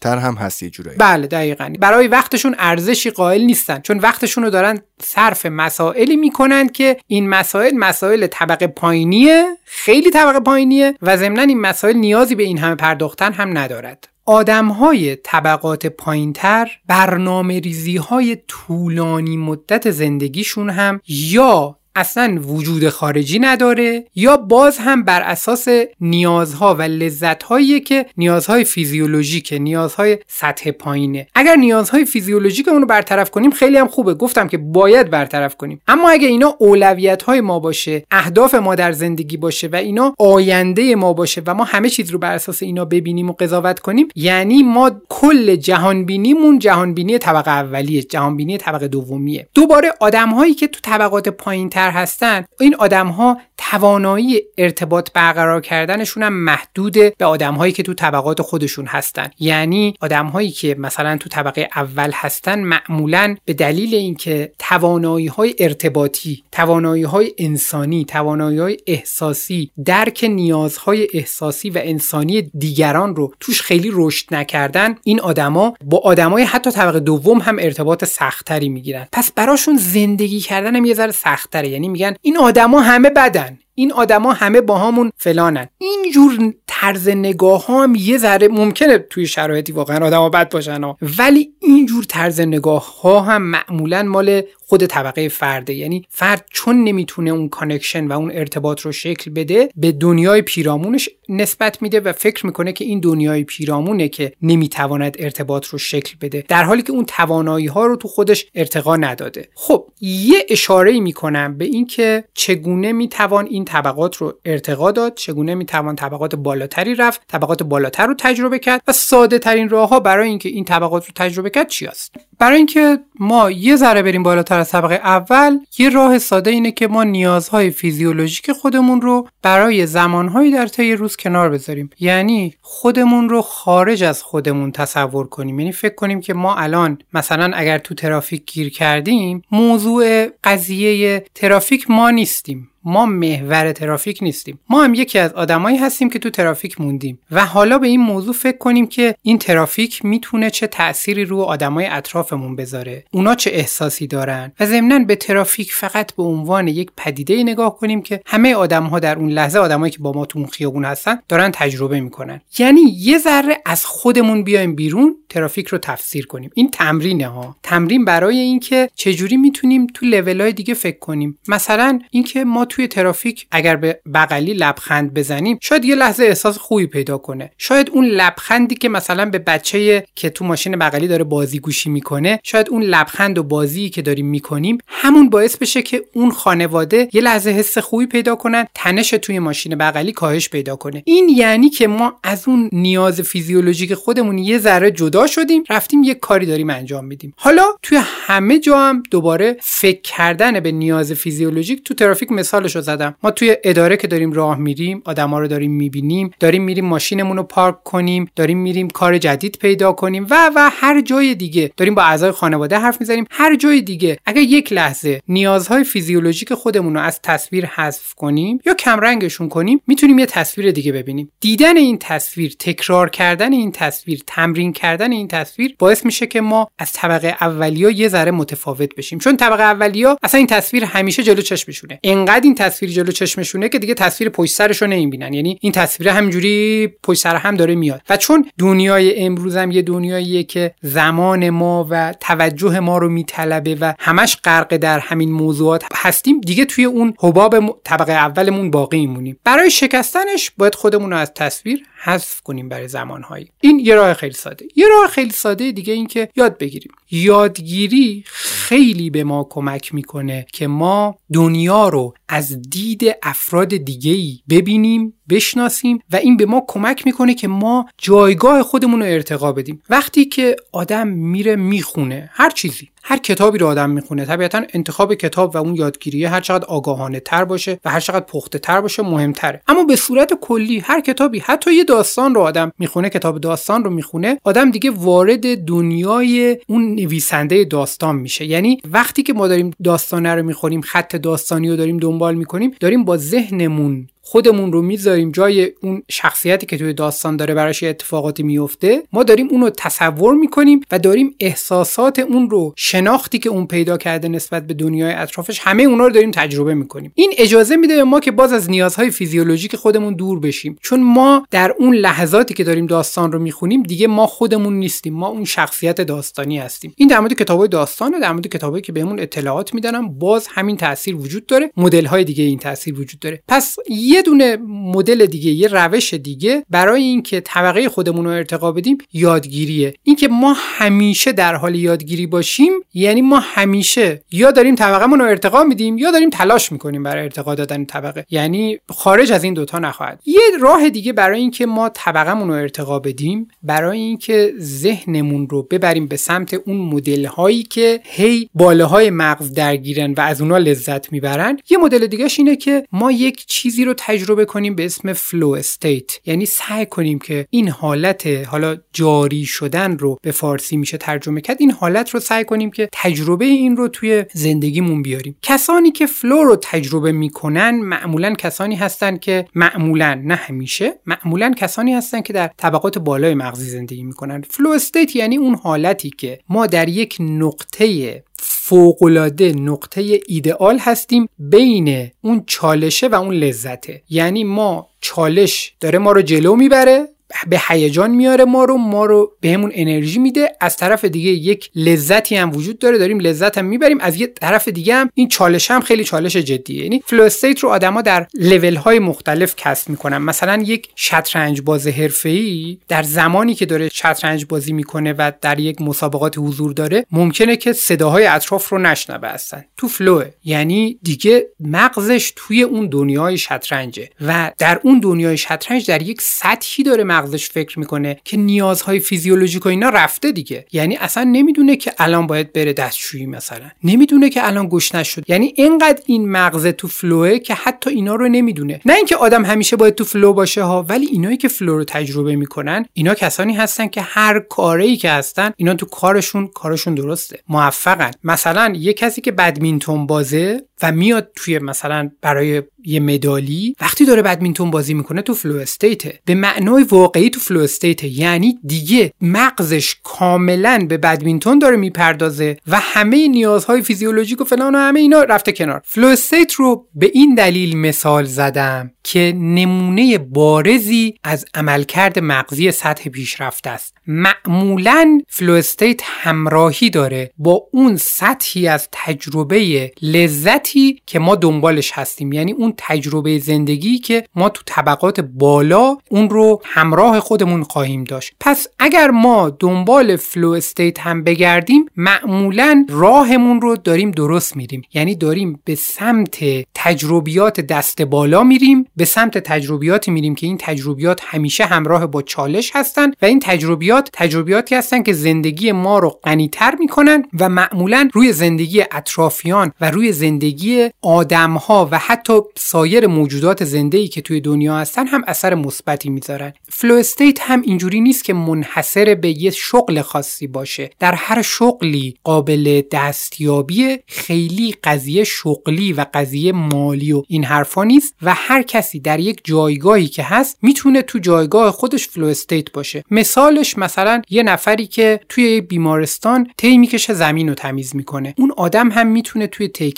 [0.00, 0.98] تر هم هست یه جورایی.
[0.98, 1.72] بله دقیقا.
[1.80, 7.74] برای وقتشون ارزشی قائل نیستن چون وقتشون رو دارن صرف مسائلی می‌کنن که این مسائل
[7.74, 13.32] مسائل طبقه پایینیه خیلی طبقه پایینیه و ضمنا این مسائل نیازی به این همه پرداختن
[13.32, 14.08] هم ندارد.
[14.26, 23.38] آدم های طبقات پایینتر برنامه ریزی های طولانی مدت زندگیشون هم یا اصلا وجود خارجی
[23.38, 25.68] نداره یا باز هم بر اساس
[26.00, 31.26] نیازها و لذتهایی که نیازهای فیزیولوژیک نیازهای سطح پایینه.
[31.34, 34.14] اگر نیازهای فیزیولوژیک اون رو برطرف کنیم خیلی هم خوبه.
[34.14, 35.80] گفتم که باید برطرف کنیم.
[35.88, 40.94] اما اگه اینا اولویت های ما باشه اهداف ما در زندگی باشه و اینا آینده
[40.94, 44.62] ما باشه و ما همه چیز رو بر اساس اینا ببینیم و قضاوت کنیم یعنی
[44.62, 49.48] ما کل جهان بینیمون جهان بینی طبقه اولیه جهان بینی طبقه دومیه.
[49.54, 55.60] دوباره آدم هایی که تو طبقات پایین تر هستن این آدم ها توانایی ارتباط برقرار
[55.60, 59.30] کردنشون هم محدود به آدم هایی که تو طبقات خودشون هستن.
[59.38, 65.54] یعنی آدم هایی که مثلا تو طبقه اول هستن معمولا به دلیل اینکه توانایی های
[65.58, 73.62] ارتباطی توانایی های انسانی توانایی های احساسی درک نیازهای احساسی و انسانی دیگران رو توش
[73.62, 79.06] خیلی رشد نکردن این آدما با آدمای حتی طبقه دوم هم ارتباط سختتری می‌گیرن.
[79.12, 83.92] پس براشون زندگی کردن هم یه ذره سختتره یعنی میگن این آدما همه بدن این
[83.92, 89.72] آدما همه با همون فلانن اینجور طرز نگاه ها هم یه ذره ممکنه توی شرایطی
[89.72, 90.98] واقعا آدما بد باشن ها.
[91.18, 95.74] ولی اینجور طرز نگاه ها هم معمولا مال خود طبقه فرده.
[95.74, 101.08] یعنی فرد چون نمی‌تونه اون connection و اون ارتباط رو شکل بده به دنیای پیرامونش
[101.28, 106.44] نسبت میده و فکر می‌کنه که این دنیای پیرامونه که نمی‌تواند ارتباط رو شکل بده.
[106.48, 109.48] در حالی که اون توانایی ها رو تو خودش ارتقا نداده.
[109.54, 115.96] خب یه اشاره می‌کنم به اینکه چگونه می‌توان این طبقات رو ارتقا داد چگونه می‌توان
[115.96, 120.48] طبقات بالاتری رفت طبقات بالاتر رو تجربه کرد و ساده ترین راه ها برای اینکه
[120.48, 124.70] این طبقات رو تجربه کرد چی است؟ برای اینکه ما یه ذره بریم بالاتر از
[124.70, 130.66] طبقه اول یه راه ساده اینه که ما نیازهای فیزیولوژیک خودمون رو برای زمانهایی در
[130.66, 131.90] طی روز کنار بذاریم.
[132.00, 135.60] یعنی خودمون رو خارج از خودمون تصور کنیم.
[135.60, 141.90] یعنی فکر کنیم که ما الان مثلا اگر تو ترافیک گیر کردیم موضوع قضیه ترافیک
[141.90, 142.70] ما نیستیم.
[142.84, 144.60] ما محور ترافیک نیستیم.
[144.70, 147.18] ما هم یکی از آدمایی هستیم که تو ترافیک موندیم.
[147.30, 151.86] و حالا به این موضوع فکر کنیم که این ترافیک می‌تونه چه تأثیری رو آدمای
[151.86, 153.04] اطرافمون بذاره.
[153.10, 158.02] اونا چه احساسی دارن؟ و ضمنا به ترافیک فقط به عنوان یک پدیده نگاه کنیم
[158.02, 161.18] که همه آدم ها در اون لحظه آدمایی که با ما تو اون خیابون هستن
[161.28, 162.40] دارن تجربه می‌کنن.
[162.58, 166.50] یعنی یه ذره از خودمون بیایم بیرون ترافیک رو تفسیر کنیم.
[166.54, 167.56] این تمرینه ها.
[167.62, 171.38] تمرین برای اینکه چجوری می‌تونیم تو لول دیگه فکر کنیم.
[171.48, 176.86] مثلا اینکه ما توی ترافیک اگر به بغلی لبخند بزنیم شاید یه لحظه احساس خوبی
[176.86, 177.50] پیدا کنه.
[177.58, 182.40] شاید اون لبخندی که مثلا به بچه که تو ماشین بغلی داره بازی گوشی می‌کنه
[182.42, 187.20] شاید اون لبخند و بازی که داریم می‌کنیم همون باعث بشه که اون خانواده یه
[187.20, 191.02] لحظه حس خوبی پیدا کنن تنش توی ماشین بغلی کاهش پیدا کنه.
[191.06, 196.14] این یعنی که ما از اون نیاز فیزیولوژیک خودمون یه ذره جدا شدیم رفتیم یه
[196.14, 197.34] کاری داریم انجام میدیم.
[197.36, 202.80] حالا توی همه جا هم دوباره فکر کردن به نیاز فیزیولوژیک تو ترافیک مثال مثالشو
[202.80, 203.14] زدم.
[203.22, 207.42] ما توی اداره که داریم راه میریم آدما رو داریم می‌بینیم داریم میریم ماشینمون رو
[207.42, 212.02] پارک کنیم داریم میریم کار جدید پیدا کنیم و و هر جای دیگه داریم با
[212.02, 213.24] اعضای خانواده حرف می‌زنیم.
[213.30, 218.74] هر جای دیگه اگر یک لحظه نیازهای فیزیولوژیک خودمون رو از تصویر حذف کنیم یا
[218.74, 221.32] کمرنگشون کنیم می‌تونیم یه تصویر دیگه ببینیم.
[221.40, 226.68] دیدن این تصویر تکرار کردن این تصویر تمرین کردن این تصویر باعث میشه که ما
[226.78, 229.18] از طبقه اولیا یه ذره متفاوت بشیم.
[229.18, 231.98] چون طبقه اولیا اصلا این تصویر همیشه جلو چشمشونه.
[232.04, 235.32] انقدر تصویر جلو چشمشونه که دیگه تصویر پشت سرش رو نمی‌بینن.
[235.32, 238.02] یعنی این تصویر همینجوری پشت سر هم داره میاد.
[238.08, 243.74] و چون دنیای امروز هم یه دنیاییه که زمان ما و توجه ما رو میطلبه
[243.80, 249.38] و همش غرق در همین موضوعات هستیم دیگه توی اون حباب طبقه اولمون باقی میمونیم.
[249.44, 253.50] برای شکستنش باید خودمون رو از تصویر حذف کنیم برای زمانهایی.
[253.60, 254.66] این یه راه خیلی ساده.
[254.76, 256.92] یه راه خیلی ساده دیگه این که یاد بگیریم.
[257.10, 264.40] یادگیری خیلی به ما کمک می‌کنه که ما دنیا رو از دید افراد دیگه ای
[264.50, 269.82] ببینیم بشناسیم و این به ما کمک می‌کنه که ما جایگاه خودمون رو ارتقا بدیم.
[269.90, 275.54] وقتی که آدم میره می‌خونه هر چیزی هر کتابی رو آدم می‌خونه طبیعتا انتخاب کتاب
[275.54, 279.62] و اون یادگیریه هر چقدر آگاهانه تر باشه و هر چقدر پخته تر باشه مهمتره.
[279.68, 283.90] اما به صورت کلی هر کتابی حتی یه داستان رو آدم می‌خونه کتاب داستان رو
[283.90, 288.44] می‌خونه آدم دیگه وارد دنیای اون نویسنده داستان میشه.
[288.44, 293.04] یعنی وقتی که ما داریم داستانه رو می‌خونیم خط داستانی رو داریم دنبال می‌کنیم داریم
[293.04, 299.02] با ذهنمون خودمون رو می‌ذاریم جای اون شخصیتی که توی داستان داره براش اتفاقاتی میفته
[299.12, 303.96] ما داریم اون رو تصور می‌کنیم و داریم احساسات اون رو شناختی که اون پیدا
[303.96, 307.12] کرده نسبت به دنیای اطرافش همه اونا رو داریم تجربه می‌کنیم.
[307.14, 310.76] این اجازه میده به ما که باز از نیازهای فیزیولوژیک خودمون دور بشیم.
[310.82, 315.14] چون ما در اون لحظاتی که داریم داستان رو می‌خونیم دیگه ما خودمون نیستیم.
[315.14, 316.94] ما اون شخصیت داستانی هستیم.
[316.96, 321.16] این در مورد کتابای داستانه در مورد کتابایی که بهمون اطلاعات میدن باز همین تاثیر
[321.16, 321.70] وجود داره.
[321.76, 323.42] مدل های دیگه این تاثیر وجود داره.
[323.48, 323.76] پس
[324.14, 329.94] یه دونه مدل دیگه یه روش دیگه برای اینکه طبقه خودمون رو ارتقا بدیم یادگیریه.
[330.02, 335.64] اینکه ما همیشه در حال یادگیری باشیم یعنی ما همیشه یا داریم طبقهمون رو ارتقا
[335.64, 338.26] میدیم یا داریم تلاش می‌کنیم برای ارتقا دادن طبقه.
[338.30, 340.20] یعنی خارج از این دوتا نخواهد.
[340.26, 346.06] یه راه دیگه برای اینکه ما طبقهمون رو ارتقا بدیم برای اینکه ذهنمون رو ببریم
[346.06, 351.12] به سمت اون مدل هایی که هی باله های مغز درگیرن و از اونا لذت
[351.12, 355.48] می‌برن یه مدل دیگهش اینه که ما یک چیزی رو تجربه کنیم به اسم flow
[355.50, 361.40] state یعنی سعی کنیم که این حالت حالا جاری شدن رو به فارسی میشه ترجمه
[361.40, 365.36] کرد این حالت رو سعی کنیم که تجربه این رو توی زندگیمون بیاریم.
[365.42, 371.94] کسانی که flow رو تجربه می‌کنن معمولا کسانی هستن که معمولا نه همیشه معمولا کسانی
[371.94, 374.42] هستن که در طبقات بالای مغزی زندگی می‌کنن.
[374.50, 382.10] flow state یعنی اون حالتی که ما در یک نقطه فوقالعاده نقطه ایدئال هستیم بین
[382.20, 384.02] اون چالشه و اون لذته.
[384.10, 387.08] یعنی ما چالش داره ما رو جلو می‌بره
[387.48, 390.52] به هیجان میاره ما رو ما رو بهمون انرژی میده.
[390.60, 394.00] از طرف دیگه یک لذتی هم وجود داره داریم لذت هم می‌بریم.
[394.00, 396.82] از یه طرف دیگه هم این چالش هم خیلی چالش جدیه.
[396.82, 400.18] یعنی flow state رو آدما در level های مختلف کسب می‌کنن.
[400.18, 405.80] مثلا یک شطرنج باز حرفه‌ای در زمانی که داره شطرنج بازی می‌کنه و در یک
[405.80, 412.32] مسابقات حضور داره ممکنه که صداهای اطراف رو نشنوه هستن تو flow یعنی دیگه مغزش
[412.36, 417.78] توی اون دنیای شطرنجه و در اون دنیای شطرنج در یک سطحی داره مغزش فکر
[417.78, 420.66] می‌کنه که نیازهای فیزیولوژیک و اینا رفته دیگه.
[420.72, 423.70] یعنی اصلا نمی‌دونه که الان باید بره دستشویی مثلا.
[423.84, 428.14] نمی‌دونه که الان گشنش شد یعنی اینقدر این مغز تو flow ه که حتی اینا
[428.14, 428.80] رو نمی‌دونه.
[428.86, 432.36] نه اینکه آدم همیشه باید تو flow باشه ها ولی اینایی که flow رو تجربه
[432.36, 437.38] می‌کنن اینا کسانی هستن که هر کاری که هستن اینا تو کارشون کارشون درسته.
[437.48, 438.10] موفقن.
[438.24, 444.22] مثلا یه کسی که بدمینتون بازه و میاد توی مثلا برای یه مدالی وقتی داره
[444.22, 448.58] بدمینتون بازی می‌کنه تو flow state ه به معنای واقعی تو flow state ه یعنی
[448.64, 455.00] دیگه مغزش کاملا به بدمینتون داره می‌پردازه و همه نیازهای فیزیولوژیک و فلان و همه
[455.00, 455.82] اینا رفته کنار.
[455.84, 463.10] flow state رو به این دلیل مثال زدم که نمونه بارزی از عملکرد مغزی سطح
[463.10, 463.94] پیشرفته است.
[464.06, 470.73] معمولا flow state همراهی داره با اون سطحی از تجربه لذتی
[471.06, 472.32] که ما دنبالش هستیم.
[472.32, 478.32] یعنی اون تجربه زندگی که ما تو طبقات بالا اون رو همراه خودمون خواهیم داشت.
[478.40, 484.82] پس اگر ما دنبال flow state هم بگردیم معمولا راهمون رو داریم درست میریم.
[484.94, 486.38] یعنی داریم به سمت
[486.74, 492.70] تجربیات دست بالا میریم به سمت تجربیاتی میریم که این تجربیات همیشه همراه با چالش
[492.74, 498.32] هستن و این تجربیات تجربیاتی هستن که زندگی ما رو غنیتر می‌کنن و معمولا روی
[498.32, 500.53] زندگی اطرافیان و روی زندگی
[501.02, 506.52] آدمها و حتی سایر موجودات زنده که توی دنیا هستن هم اثر مثبتی می‌ذارن.
[506.68, 510.90] flow state هم اینجوری نیست که منحصر به یه شغل خاصی باشه.
[510.98, 518.14] در هر شغلی قابل دستیابی خیلی قضیه شغلی و قضیه مالی و این حرفا نیست
[518.22, 523.04] و هر کسی در یک جایگاهی که هست می‌تونه تو جایگاه خودش flow state باشه.
[523.10, 528.34] مثالش مثلا یه نفری که توی بیمارستان تی می‌کشه زمین رو تمیز می‌کنه.
[528.38, 529.92] اون آدم هم می‌تونه توی تی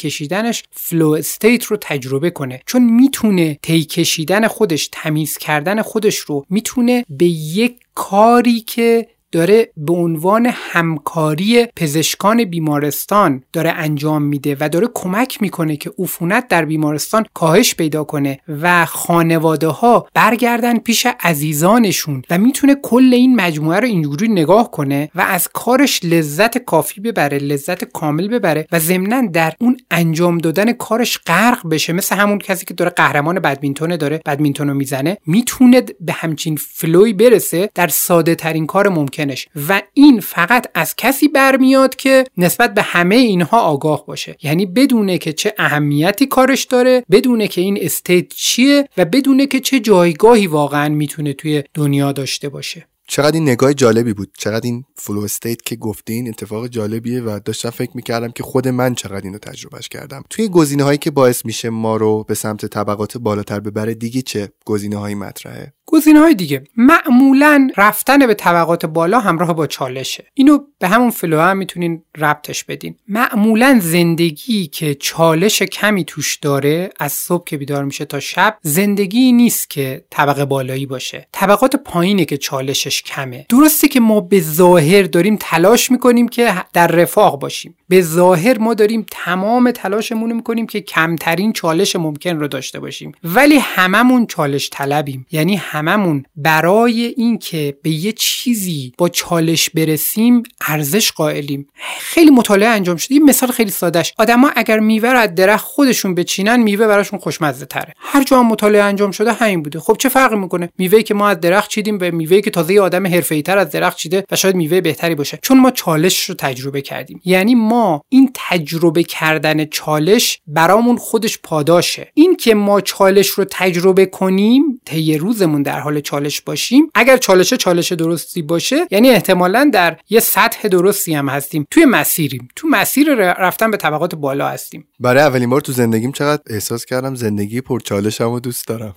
[0.47, 2.63] کشیدنش flow state رو تجربه کنه.
[2.67, 9.73] چون می‌تونه تی کشیدن خودش تمیز کردن خودش رو می‌تونه به یک کاری که داره
[9.77, 16.65] به عنوان همکاری پزشکان بیمارستان داره انجام میده و داره کمک می‌کنه که عفونت در
[16.65, 23.81] بیمارستان کاهش پیدا کنه و خانواده ها برگردن پیش عزیزانشون و می‌تونه کل این مجموعه
[23.81, 29.27] رو اینجوری نگاه کنه و از کارش لذت کافی ببره لذت کامل ببره و ضمنا
[29.33, 31.93] در اون انجام دادن کارش غرق بشه.
[31.93, 37.01] مثل همون کسی که داره قهرمان بدمینتون داره بدمینتون رو می‌زنه می‌تونه به همچین flow
[37.01, 39.26] ی برسه در ساده ترین کار ممکن
[39.69, 44.37] و این فقط از کسی برمیاد که نسبت به همه اینها آگاه باشه.
[44.43, 49.61] یعنی بدونه که چه اهمیتی کارش داره بدونه که این state چیه و بدونه که
[49.61, 52.87] چه جایگاهی واقعا می‌تونه توی دنیا داشته باشه.
[53.07, 54.31] چقدر این نگاه جالبی بود.
[54.39, 58.95] چقدر این flow state که گفتین اتفاق جالبیه و داشتم فکر می‌کردم که خود من
[58.95, 60.25] چقدر اینو تجربهش کردم.
[60.31, 64.49] توی گزینه هایی که باعث میشه ما رو به سمت طبقات بالاتر ببره دیگه چه
[64.65, 66.65] گزینه هایی مطرحه؟ گزینه های دیگه.
[66.77, 70.27] معمولا رفتن به طبقات بالا همراه با چالشه.
[70.35, 72.97] اینو به همون فلو هم می‌تونین ربطش بدین.
[73.09, 79.33] معمولا زندگی که چالش کمی توش داره از صبح که بیدار میشه تا شب زندگی
[79.33, 81.29] نیست که طبقه بالایی باشه.
[81.33, 83.47] طبقات پایینه که چالشش کمه.
[83.49, 87.77] درسته که ما به ظاهر داریم تلاش می‌کنیم که در رفاه باشیم.
[87.89, 93.13] به ظاهر ما داریم تمام تلاشمون رو می‌کنیم که کمترین چالش ممکن رو داشته باشیم.
[93.25, 95.27] ولی هممون چالش طلبیم.
[95.33, 101.69] یعنی هممون برای اینکه به یه چیزی با چالش برسیم ارزش قائلیم.
[102.01, 103.15] خیلی مطالعه انجام شده.
[103.15, 104.15] این مثال خیلی سادهش.
[104.19, 108.83] آدما اگر میوه رو از درخت خودشون بچینن میوه براشون خوشمزه تره هر جا مطالعه
[108.83, 109.81] انجام شده همین بوده.
[109.81, 113.07] خب چه فرقی می‌کنه؟ میوهی که ما از درخت چیدیم به میوهی که تازه آدم
[113.07, 115.39] حرفه‌ای تر از درخت چیده و شاید میوه بهتری باشه.
[115.43, 117.21] چون ما چالش رو تجربه کردیم.
[117.25, 122.11] یعنی ما این تجربه کردن چالش برامون خودش پاداشه.
[122.15, 127.55] این که ما چالش رو تجربه کنیم طی روزمون در حال چالش باشیم اگر چالش
[127.55, 131.67] چالش درستی باشه یعنی احتمالا در یه سطح درستی هم هستیم.
[131.71, 132.49] توی مسیریم.
[132.57, 134.89] تو مسیر رفتن به طبقات بالا هستیم.
[135.01, 138.95] برای اولین بار تو زندگیم چقدر احساس کردم زندگی پرچالشم رو دوست دارم.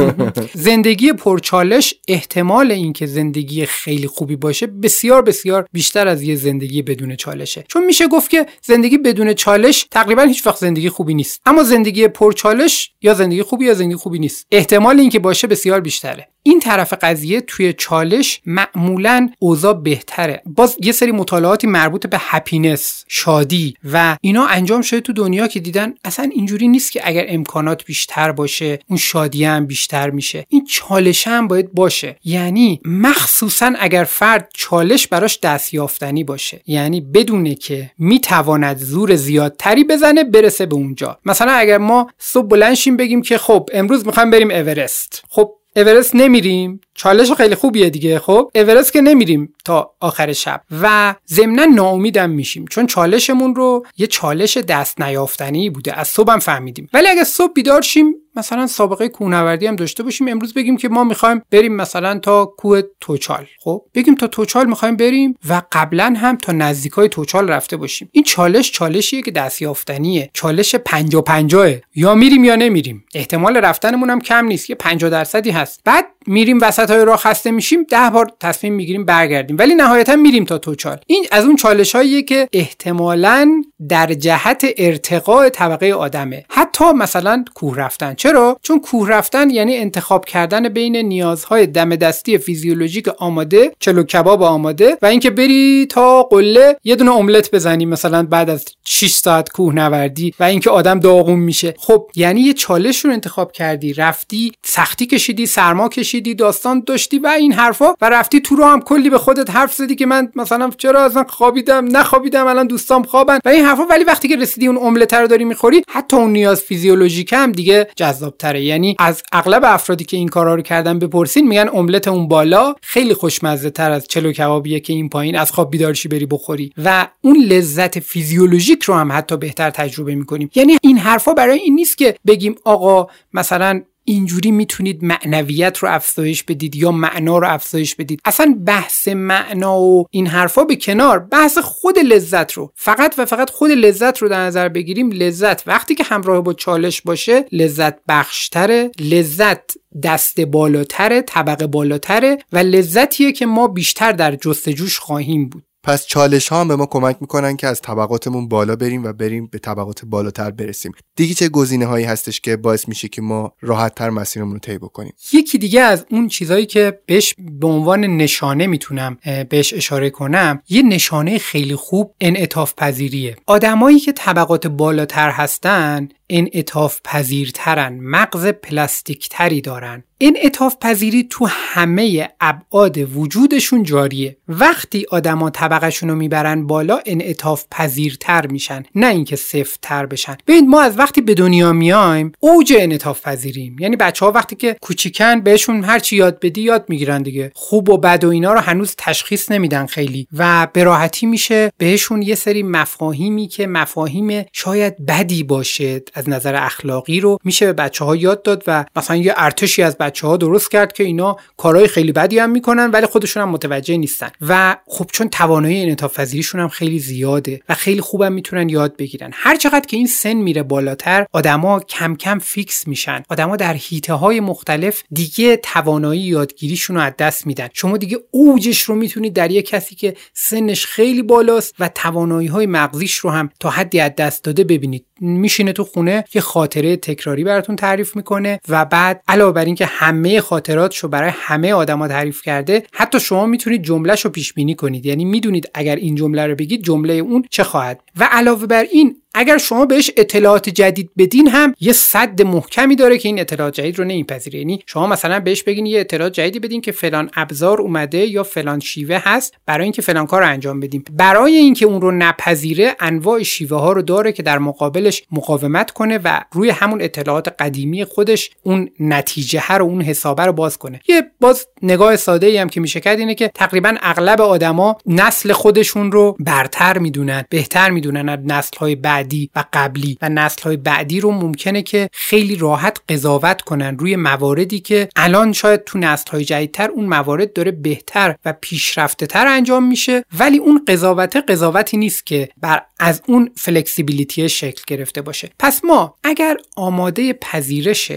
[0.54, 7.16] زندگی پرچالش احتمال اینکه زندگی خیلی خوبی باشه بسیار بسیار بیشتر از یه زندگی بدون
[7.16, 7.64] چالشه.
[7.68, 11.40] چون میشه گفت که زندگی بدون چالش تقریبا هیچ وقت زندگی خوبی نیست.
[11.46, 14.46] اما زندگی پرچالش یا زندگی خوبی یا زندگی خوبی نیست.
[14.50, 16.31] احتمال اینکه باشه بسیار بیشتره.
[16.42, 20.42] این طرف قضیه توی چالش معمولا اوضاع بهتره.
[20.46, 25.60] باز یه سری مطالعاتی مربوط به هپینس شادی و اینا انجام شده تو دنیا که
[25.60, 30.46] دیدن اصلا اینجوری نیست که اگر امکانات بیشتر باشه اون شادی هم بیشتر میشه.
[30.48, 32.16] این چالش هم باید باشه.
[32.24, 36.60] یعنی مخصوصا اگر فرد چالش براش دستیافتنی باشه.
[36.66, 41.18] یعنی بدونه که می‌تواند زور زیادتری بزنه برسه به اونجا.
[41.24, 45.24] مثلا اگر ما صبح بلنشیم بگیم که خب امروز می‌خوایم بریم اورست.
[45.28, 51.14] خب اورست نمیریم؟ چالش خیلی خوبیه دیگه خب؟ اورست که نمیریم تا آخر شب و
[51.28, 56.88] ضمنا ناامیدم میشیم چون چالشمون رو یه چالش دست نیافتنی بوده از صبحم فهمیدیم.
[56.92, 60.28] ولی اگه صبح بیدار شیم مثلا سابقه کوهنوردی هم داشته باشیم.
[60.28, 64.96] امروز بگیم که ما می‌خوایم بریم مثلا تا کوه توچال خب؟ بگیم تا توچال می‌خوایم
[64.96, 68.08] بریم و قبلا هم تا نزدیکای توچال رفته باشیم.
[68.12, 70.30] این چالش چالشیه که دستیافتنیه.
[70.32, 73.04] چالش 50 50 یا میریم یا نمیریم.
[73.14, 75.80] احتمال رفتنمون هم کم نیست یه 50 درصدی هست.
[75.84, 79.56] بعد میریم وسط های راه خسته میشیم ده بار تصمیم می‌گیریم برگردیم.
[79.58, 80.98] ولی نهایتا میریم تا توچال.
[81.06, 86.44] این از اون چالش هاییه که احتمالا در جهت ارتقاء طبقه آدمه.
[86.48, 88.14] حتی مثلا کوه رفتن.
[88.14, 94.42] چرا؟ چون کوه رفتن یعنی انتخاب کردن بین نیازهای دم دستی فیزیولوژیک آماده چلو کباب
[94.42, 99.48] آماده و اینکه بری تا قله یه دونه املت بزنی مثلا بعد از 6 ساعت
[99.48, 101.74] کوه نوردی و اینکه آدم داغون میشه.
[101.78, 107.26] خب یعنی یه چالش رو انتخاب کردی رفتی سختی کشیدی سرما کشیدی داستان داشتی و
[107.26, 110.70] این حرفا و رفتی تو رو هم کلی به خودت حرف زدی که من مثلا
[110.78, 113.38] چرا اصلا خوابیدم نخوابیدم الان دوستام خوابن.
[113.44, 116.60] و این حرفا ولی وقتی که رسیدی اون املت رو داری می‌خوری حتی اون نیاز
[116.60, 118.62] فیزیولوژیک هم دیگه جذابتره.
[118.64, 123.14] یعنی از اغلب افرادی که این کارا رو کردن بپرسین میگن املت اون بالا خیلی
[123.14, 126.72] خوشمزه تر از چلو کبابیه که این پایین از خواب بیدارشی بری بخوری.
[126.84, 130.50] و اون لذت فیزیولوژیک رو هم حتی بهتر تجربه می‌کنیم.
[130.54, 136.42] یعنی این حرفا برای این نیست که بگیم آقا مثلا اینجوری می‌تونید معنویت رو افزایش
[136.42, 138.20] بدید یا معنا رو افزایش بدید.
[138.24, 142.72] اصلا بحث معنا و این حرفا به کنار بحث خود لذت رو.
[142.74, 145.10] فقط و فقط خود لذت رو در نظر بگیریم.
[145.10, 149.60] لذت وقتی که همراه با چالش باشه لذت بخشتره لذت
[150.02, 155.64] دست بالاتره طبقه بالاتره و لذتیه که ما بیشتر در جستجوش خواهیم بود.
[155.84, 159.46] پس چالش ها هم به ما کمک می‌کنن که از طبقاتمون بالا بریم و بریم
[159.46, 160.92] به طبقات بالاتر برسیم.
[161.16, 164.78] دیگه چه گزینه هایی هستش که باعث میشه که ما راحت تر مسیرمون رو طی
[164.78, 169.18] بکنیم؟ یکی دیگه از اون چیزهایی که بهش به عنوان نشانه می‌تونم
[169.48, 177.00] بهش اشاره کنم یه نشانه خیلی خوب انعطاف پذیریه آدمایی که طبقات بالاتر هستن انعطاف
[177.04, 180.04] پذیرترن مغز پلاستیک تری دارن.
[180.20, 184.36] انعطاف پذیری تو همه ابعاد وجودشون جاریه.
[184.48, 189.36] وقتی آدما طبقشون رو می‌برن بالا انعطاف پذیرتر میشن نه اینکه
[189.82, 190.36] تر بشن.
[190.46, 193.76] ببین ما از وقتی به دنیا میایم اوج انعطاف پذیریم.
[193.80, 197.52] یعنی بچه ها وقتی که کوچیکن بهشون هر چی یاد بدی یاد می‌گیرن دیگه.
[197.54, 200.26] خوب و بد و اینا رو هنوز تشخیص نمیدن خیلی.
[200.36, 206.54] و به راحتی میشه بهشون یه سری مفاهیمی که مفاهیم شاید بدی باشه از نظر
[206.54, 210.70] اخلاقی رو میشه به بچه ها یاد داد و مثلا یه ارتشی از بچه درست
[210.70, 214.30] کرد که اینا کارهای خیلی بدی هم می‌کنن ولی خودشون هم متوجه نیستن.
[214.40, 215.28] و خب چون
[215.62, 219.30] توانایی انعطاف پذیریشون هم خیلی زیاده و خیلی خوبم می‌تونن یاد بگیرن.
[219.34, 223.22] هر چقدر که این سن میره بالاتر آدما کم کم فیکس میشن.
[223.28, 227.68] آدما در هیته های مختلف دیگه توانایی یادگیریشون رو از دست میدن.
[227.72, 232.66] شما دیگه اوجش رو می‌تونید در یک کسی که سنش خیلی بالاست و توانایی های
[232.66, 235.06] مغزیش رو هم تا حدی از دست داده ببینید.
[235.20, 240.40] میشینه تو خونه یه خاطره تکراری براتون تعریف می‌کنه و بعد علاوه بر اینکه همه
[240.40, 245.06] خاطراتشو برای همه آدما تعریف کرده حتی شما می‌تونید جملهشو پیش بینی کنید.
[245.06, 248.00] یعنی می‌دونید اگر این جمله رو بگید جمله اون چه خواهد.
[248.16, 253.18] و علاوه بر این اگر شما بهش اطلاعات جدید بدین هم یه صد محکمی داره
[253.18, 254.58] که این اطلاعات جدید رو نمیپذیره.
[254.58, 258.80] یعنی شما مثلا بهش بگین یه اطلاعات جدیدی بدین که فلان ابزار اومده یا فلان
[258.80, 261.04] شیوه هست برای اینکه فلان کار رو انجام بدیم.
[261.12, 266.18] برای اینکه اون رو نپذیره انواع شیوه ها رو داره که در مقابلش مقاومت کنه
[266.24, 271.00] و روی همون اطلاعات قدیمی خودش اون نتیجه رو اون حسابه رو باز کنه.
[271.08, 275.52] یه باز نگاه ساده ای هم که میشه کرد اینه که تقریبا اغلب آدما نسل
[275.52, 280.76] خودشون رو برتر می‌دونن بهتر می‌دونن از نسل های بعدی و قبلی و نسل های
[280.76, 286.30] بعدی رو ممکنه که خیلی راحت قضاوت کنن روی مواردی که الان شاید تو نسل
[286.30, 291.96] های جدیدتر اون موارد داره بهتر و پیشرفته تر انجام میشه ولی اون قضاوت قضاوتی
[291.96, 295.50] نیست که بر از اون فلکسیبیلیتی شکل گرفته باشه.
[295.58, 298.12] پس ما اگر آماده پذیرش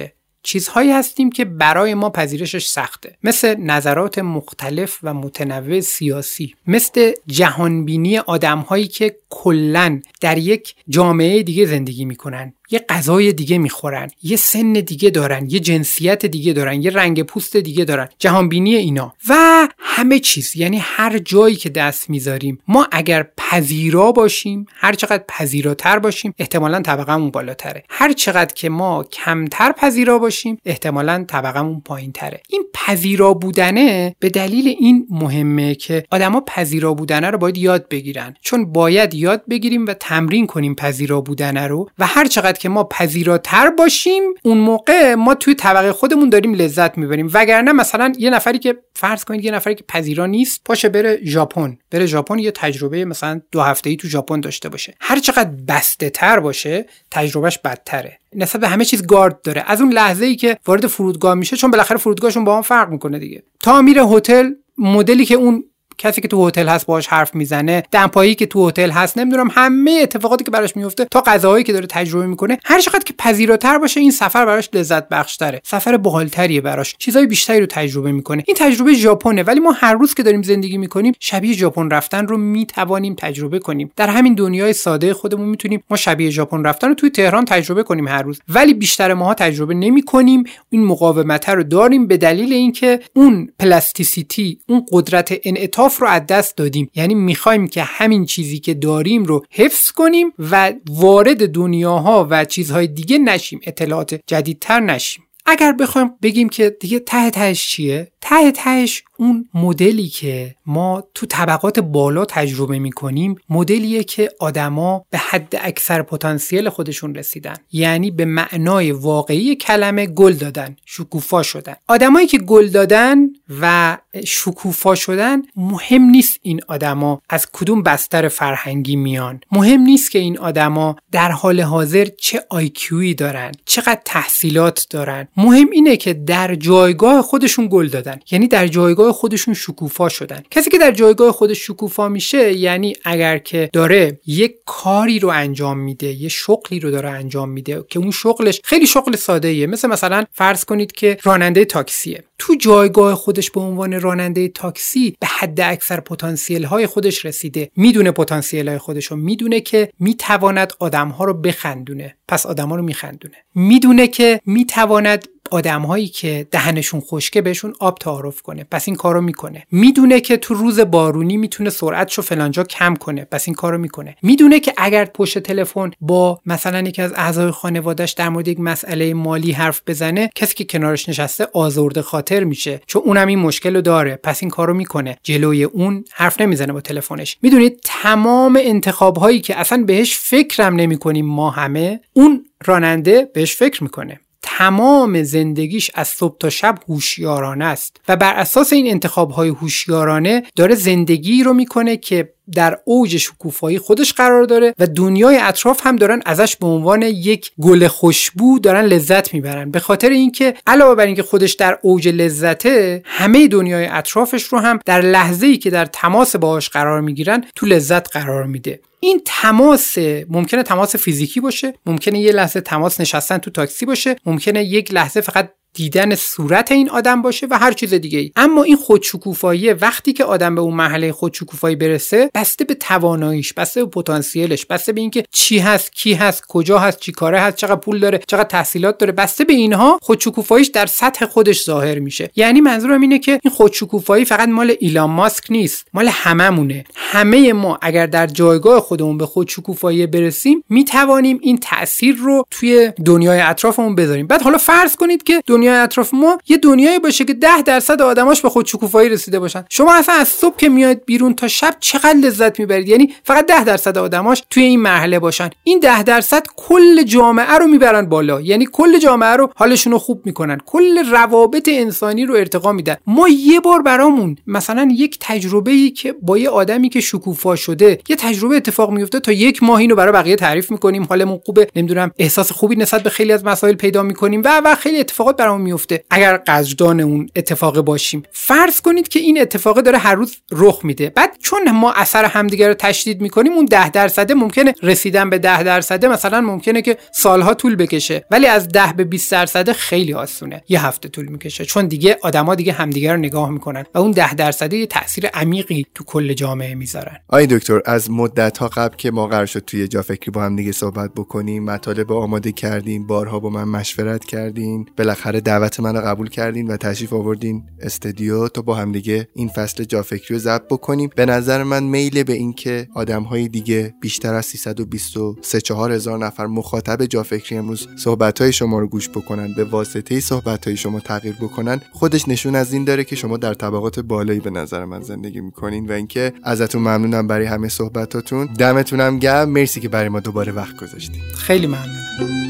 [0.46, 3.18] چیزهایی هستیم که برای ما پذیرشش سخته.
[3.24, 6.56] مثل نظرات مختلف و متنوع سیاسی.
[6.68, 12.54] مثل جهانبینی آدمهایی که کلا در یک جامعه دیگه زندگی می‌کنن.
[12.72, 17.58] یه غذای دیگه می‌خورن یه سن دیگه دارن یه جنسیت دیگه دارن یه رنگ پوست
[17.58, 18.08] دیگه دارن.
[18.20, 19.14] جهانبینی اینا.
[19.30, 22.60] و همه چیز یعنی هر جایی که دست می‌ذاریم.
[22.68, 27.84] ما اگر پذیرا باشیم هر چقدر پذیراتر باشیم احتمالا طبقمون بالاتره.
[27.90, 34.30] هر چقدر که ما کمتر پذیرا باشیم احتمالا طبقمون پایین تره این پذیرا بودنه به
[34.30, 38.36] دلیل این مهمه که آدما پذیرا بودنه رو باید یاد بگیرن.
[38.42, 42.84] چون باید یاد بگیریم و تمرین کنیم پذیرا بودنه رو و هر چقدر که ما
[42.84, 47.30] پذیراتر باشیم اون موقع ما توی طبقه خودمون داریم لذت می‌بریم.
[47.34, 51.78] وگرنه مثلا یه نفری که فرض کنید یه نفری که پذیرا نیست پاشه بره ژاپن.
[51.92, 54.96] بره ژاپن یه تجربه مثلا دو هفته ای تو ژاپن داشته باشه.
[55.00, 58.20] هر چقدر بسته تر باشه تجربهش بدتره.
[58.36, 59.64] نسبت به همه چیز گارد داره.
[59.68, 63.20] از اون لحظه ای که وارد فرودگاه میشه چون بالاخره فرودگاهشون با هم فرق می‌کنه
[63.20, 63.44] دیگه.
[63.60, 65.64] تا میره هتل مدلی که اون
[65.98, 70.00] کسی که تو هتل هست باهاش حرف می‌زنه دمپایی که تو هتل هست نمی‌دونم همه
[70.04, 74.00] اتفاقاتی که براش میفته تا غذاهایی که داره تجربه می‌کنه هر چقدر که پذیراتر باشه
[74.00, 75.62] این سفر براش لذت بخشتره.
[75.64, 76.96] سفر باحالتریه براش.
[77.00, 78.44] چیزای بیشتری رو تجربه می‌کنه.
[78.48, 82.38] این تجربه ژاپنه ولی ما هر روز که داریم زندگی می‌کنیم شبیه ژاپن رفتن رو
[82.38, 83.92] می‌توانیم تجربه کنیم.
[83.96, 88.08] در همین دنیای ساده خودمون می‌تونیم ما شبیه ژاپن رفتن رو توی تهران تجربه کنیم
[88.08, 88.40] هر روز.
[88.50, 90.44] ولی بیشتر ماها تجربه نمی‌کنیم.
[90.70, 96.58] این مقاومت رو داریم به دلیل اینکه اون plasticity اون قدرت انعطاف رو از دست
[96.58, 96.90] دادیم.
[96.96, 102.88] یعنی می‌خوایم که همین چیزی که داریم رو حفظ کنیم و وارد دنیاها و چیزهای
[102.88, 105.24] دیگه نشیم اطلاعات جدیدتر نشیم.
[105.46, 111.26] اگر بخوایم بگیم که دیگه ته تهش چیه؟ ته تهش اون مدلی که ما تو
[111.26, 117.56] طبقات بالا تجربه می‌کنیم مدلیه که آدما به حد اکثر پتانسیل خودشون رسیدن.
[117.72, 121.76] یعنی به معنای واقعی کلمه گل دادن شکوفا شدن.
[121.88, 123.18] آدمایی که گل دادن
[123.62, 129.42] و شکوفا شدن مهم نیست این آدما از کدوم بستر فرهنگی میان.
[129.52, 135.28] مهم نیست که این آدما در حال حاضر چه آیکیویی دارن چقدر تحصیلات دارن.
[135.38, 138.20] مهم اینه که در جایگاه خودشون گل دادن.
[138.32, 140.44] یعنی در جایگاه خودشون شکوفا شدن.
[140.52, 145.80] کسی که در جایگاه خودش شکوفا میشه یعنی اگر که داره یک کاری رو انجام
[145.80, 149.88] میده یه شغلی رو داره انجام میده که اون شغلش خیلی شغل ساده ایه مثل
[149.88, 152.24] مثلا فرض کنید که راننده تاکسیه.
[152.40, 157.72] تو جایگاه خودش به عنوان راننده تاکسی به حد اکثر پتانسیل های خودش رسیده.
[157.76, 159.18] می‌دونه پتانسیل های خودش رو.
[159.18, 162.16] می‌دونه که می‌تواند آدم ها رو بخندونه.
[162.28, 163.36] پس آدم ها رو میخندونه.
[163.56, 168.66] می‌دونه که می‌تواند آدمهایی که دهنشون خشکه بهشون آب تعارف کنه.
[168.72, 169.64] پس این کارو می‌کنه.
[169.72, 173.26] می‌دونه که تو روز بارونی می‌تونه سرعتشو فلانجا کم کنه.
[173.26, 174.16] پس این کارو می‌کنه.
[174.22, 179.14] می‌دونه که اگر پشت تلفن با مثلا یکی از اعضای خانوادهش در مورد یک مسئله
[179.14, 182.82] مالی حرف بزنه کسی که کنارش نشسته آزرده خاطر میشه.
[182.88, 184.16] چون اونم این مشکل رو داره.
[184.16, 185.18] پس این کارو می‌کنه.
[185.24, 187.38] جلوی اون حرف نمی‌زنه با تلفنش.
[187.42, 193.84] می‌دونید تمام انتخاب هایی که اصلا بهش فکرم نمی‌کنیم ما همه اون راننده بهش فکر
[193.84, 194.20] می‌کنه.
[194.48, 198.02] تمام زندگیش از صبح تا شب هوشیارانه است.
[198.08, 203.80] و بر اساس این انتخاب های هوشیارانه داره زندگی رو می‌کنه که در اوج شکوفایی
[203.80, 208.86] خودش قرار داره و دنیای اطراف هم دارن ازش به عنوان یک گل خوشبو دارن
[208.86, 209.72] لذت می‌برن.
[209.72, 214.80] به خاطر اینکه علاوه بر اینکه خودش در اوج لذته همه دنیای اطرافش رو هم
[214.86, 218.80] در لحظه ای که در تماس باهاش قرار می‌گیرن تو لذت قرار میده.
[219.00, 219.98] این تماس
[220.30, 225.22] ممکنه تماس فیزیکی باشه ممکنه یه لحظه تماس نشستن تو تاکسی باشه ممکنه یک لحظه
[225.22, 230.14] فقط دیدن صورت این آدم باشه و هر چیز دیگه ای اما این خودشکوفایی وقتی
[230.14, 235.02] که آدم به اون مرحله خودشکوفایی برسه بسته به تواناییش بسته به پتانسیلش بسته به
[235.02, 238.98] اینکه چی هست کی هست کجا هست چی کاره هست چقدر پول داره چقدر تحصیلات
[238.98, 242.30] داره بسته به اینها خودشکوفاییش در سطح خودش ظاهر میشه.
[242.36, 246.84] یعنی منظورم اینه که این خودشکوفایی فقط مال ایلان ماسک نیست مال هممونه.
[246.96, 253.40] همه ما اگر در جایگاه خودمون به خودشکوفایی برسیم می‌توانیم این تاثیر رو توی دنیای
[253.40, 254.28] اطرافمون بذاریم.
[254.28, 258.02] بعد حالا فرض کنید که دنیا دنیای اطراف ما یه دنیایی باشه که ده درصد
[258.02, 259.66] آدماش به خود شکوفایی رسیده باشن.
[259.70, 263.64] شما اصلا از صبح که میاد بیرون تا شب چقدر لذت می‌برید؟ یعنی فقط ده
[263.64, 265.50] درصد آدماش توی این مرحله باشن.
[265.64, 268.42] این ده درصد کل جامعه رو می‌برن بالا.
[268.42, 270.58] یعنی کل جامعه رو حالشون رو خوب می‌کنن.
[270.66, 272.96] کل روابط انسانی رو ارتقا میدن.
[273.08, 278.00] ما یه بار برامون مثلا یک تجربه ای که با یه آدمی که شکوفا شده
[278.10, 281.04] یه تجربه اتفاق میفته تا یک ماه اینو برای بقیه تعریف می‌کنیم.
[281.04, 281.68] حالمون خوبه.
[281.76, 286.04] نمی‌دونم احساس خوبی نسبت به خیلی از مسائل پیدا می‌کنیم و و خیلی اتفاقات میفته
[286.10, 288.24] اگر قدردان اون اتفاق باشیم.
[288.32, 291.10] فرض کنید که این اتفاق داره هر روز رخ میده.
[291.10, 295.64] بعد چون ما اثر همدیگه رو تشدید می‌کنیم اون ده درصده ممکنه رسیدن به ده
[295.64, 298.26] درصده مثلا ممکنه که سالها طول بکشه.
[298.32, 300.64] ولی از ده به 20 درصده خیلی آسونه.
[300.70, 301.66] یه هفته طول می‌کشه.
[301.66, 305.86] چون دیگه آدما دیگه همدیگه رو نگاه می‌کنن و اون ده درصده یه تاثیر عمیقی
[305.96, 307.18] تو کل جامعه می‌ذارن.
[307.28, 310.56] آی دکتر از مدت ها قبل که ما قرار شد توی جا فکری با هم
[310.56, 316.30] دیگه صحبت بکنیم مطالب آماده کردیم بارها با من مشورت کردین بالاخره دعوت منو قبول
[316.30, 321.10] کردین و تشریف آوردین استودیو تا با هم دیگه این فصل جافکری رو ضبط بکنیم.
[321.16, 326.46] به نظر من میل به اینکه آدم های دیگه بیشتر از 323 4 هزار نفر
[326.46, 331.36] مخاطب جافکری امروز صحبت های شما رو گوش بکنن به واسطه صحبت های شما تغییر
[331.36, 331.82] بکنن.
[331.92, 335.90] خودش نشون از این داره که شما در طبقات بالایی به نظر من زندگی می‌کنین
[335.90, 338.46] و اینکه ازتون ممنونم برای همه صحبتاتون.
[338.46, 339.50] دمتونم گرم.
[339.50, 342.45] مرسی که برای ما دوباره وقت گذاشتید خیلی ممنونم.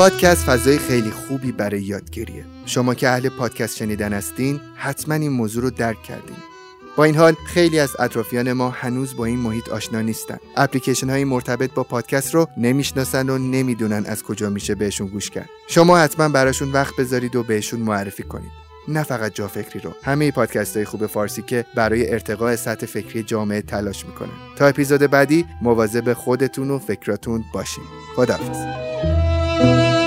[0.00, 2.44] پادکست فضای خیلی خوبی برای یادگیریه.
[2.66, 6.36] شما که اهل پادکست شنیدن هستین حتما این موضوع رو درک کردین.
[6.96, 10.38] با این حال خیلی از اطرافیان ما هنوز با این محیط آشنا نیستن.
[10.56, 15.48] اپلیکیشن های مرتبط با پادکست رو نمی‌شناسن و نمی‌دونن از کجا میشه بهشون گوش کرد.
[15.68, 18.50] شما حتما براشون وقت بذارید و بهشون معرفی کنید.
[18.88, 23.22] نه فقط جا فکری رو همه پادکست های خوب فارسی که برای ارتقاء سطح فکری
[23.22, 24.56] جامعه تلاش می‌کنن.
[24.56, 27.84] تا اپیزود بعدی مواظب خودتون و فکراتون باشین.
[28.16, 29.19] خداحافظ.
[29.60, 29.99] Música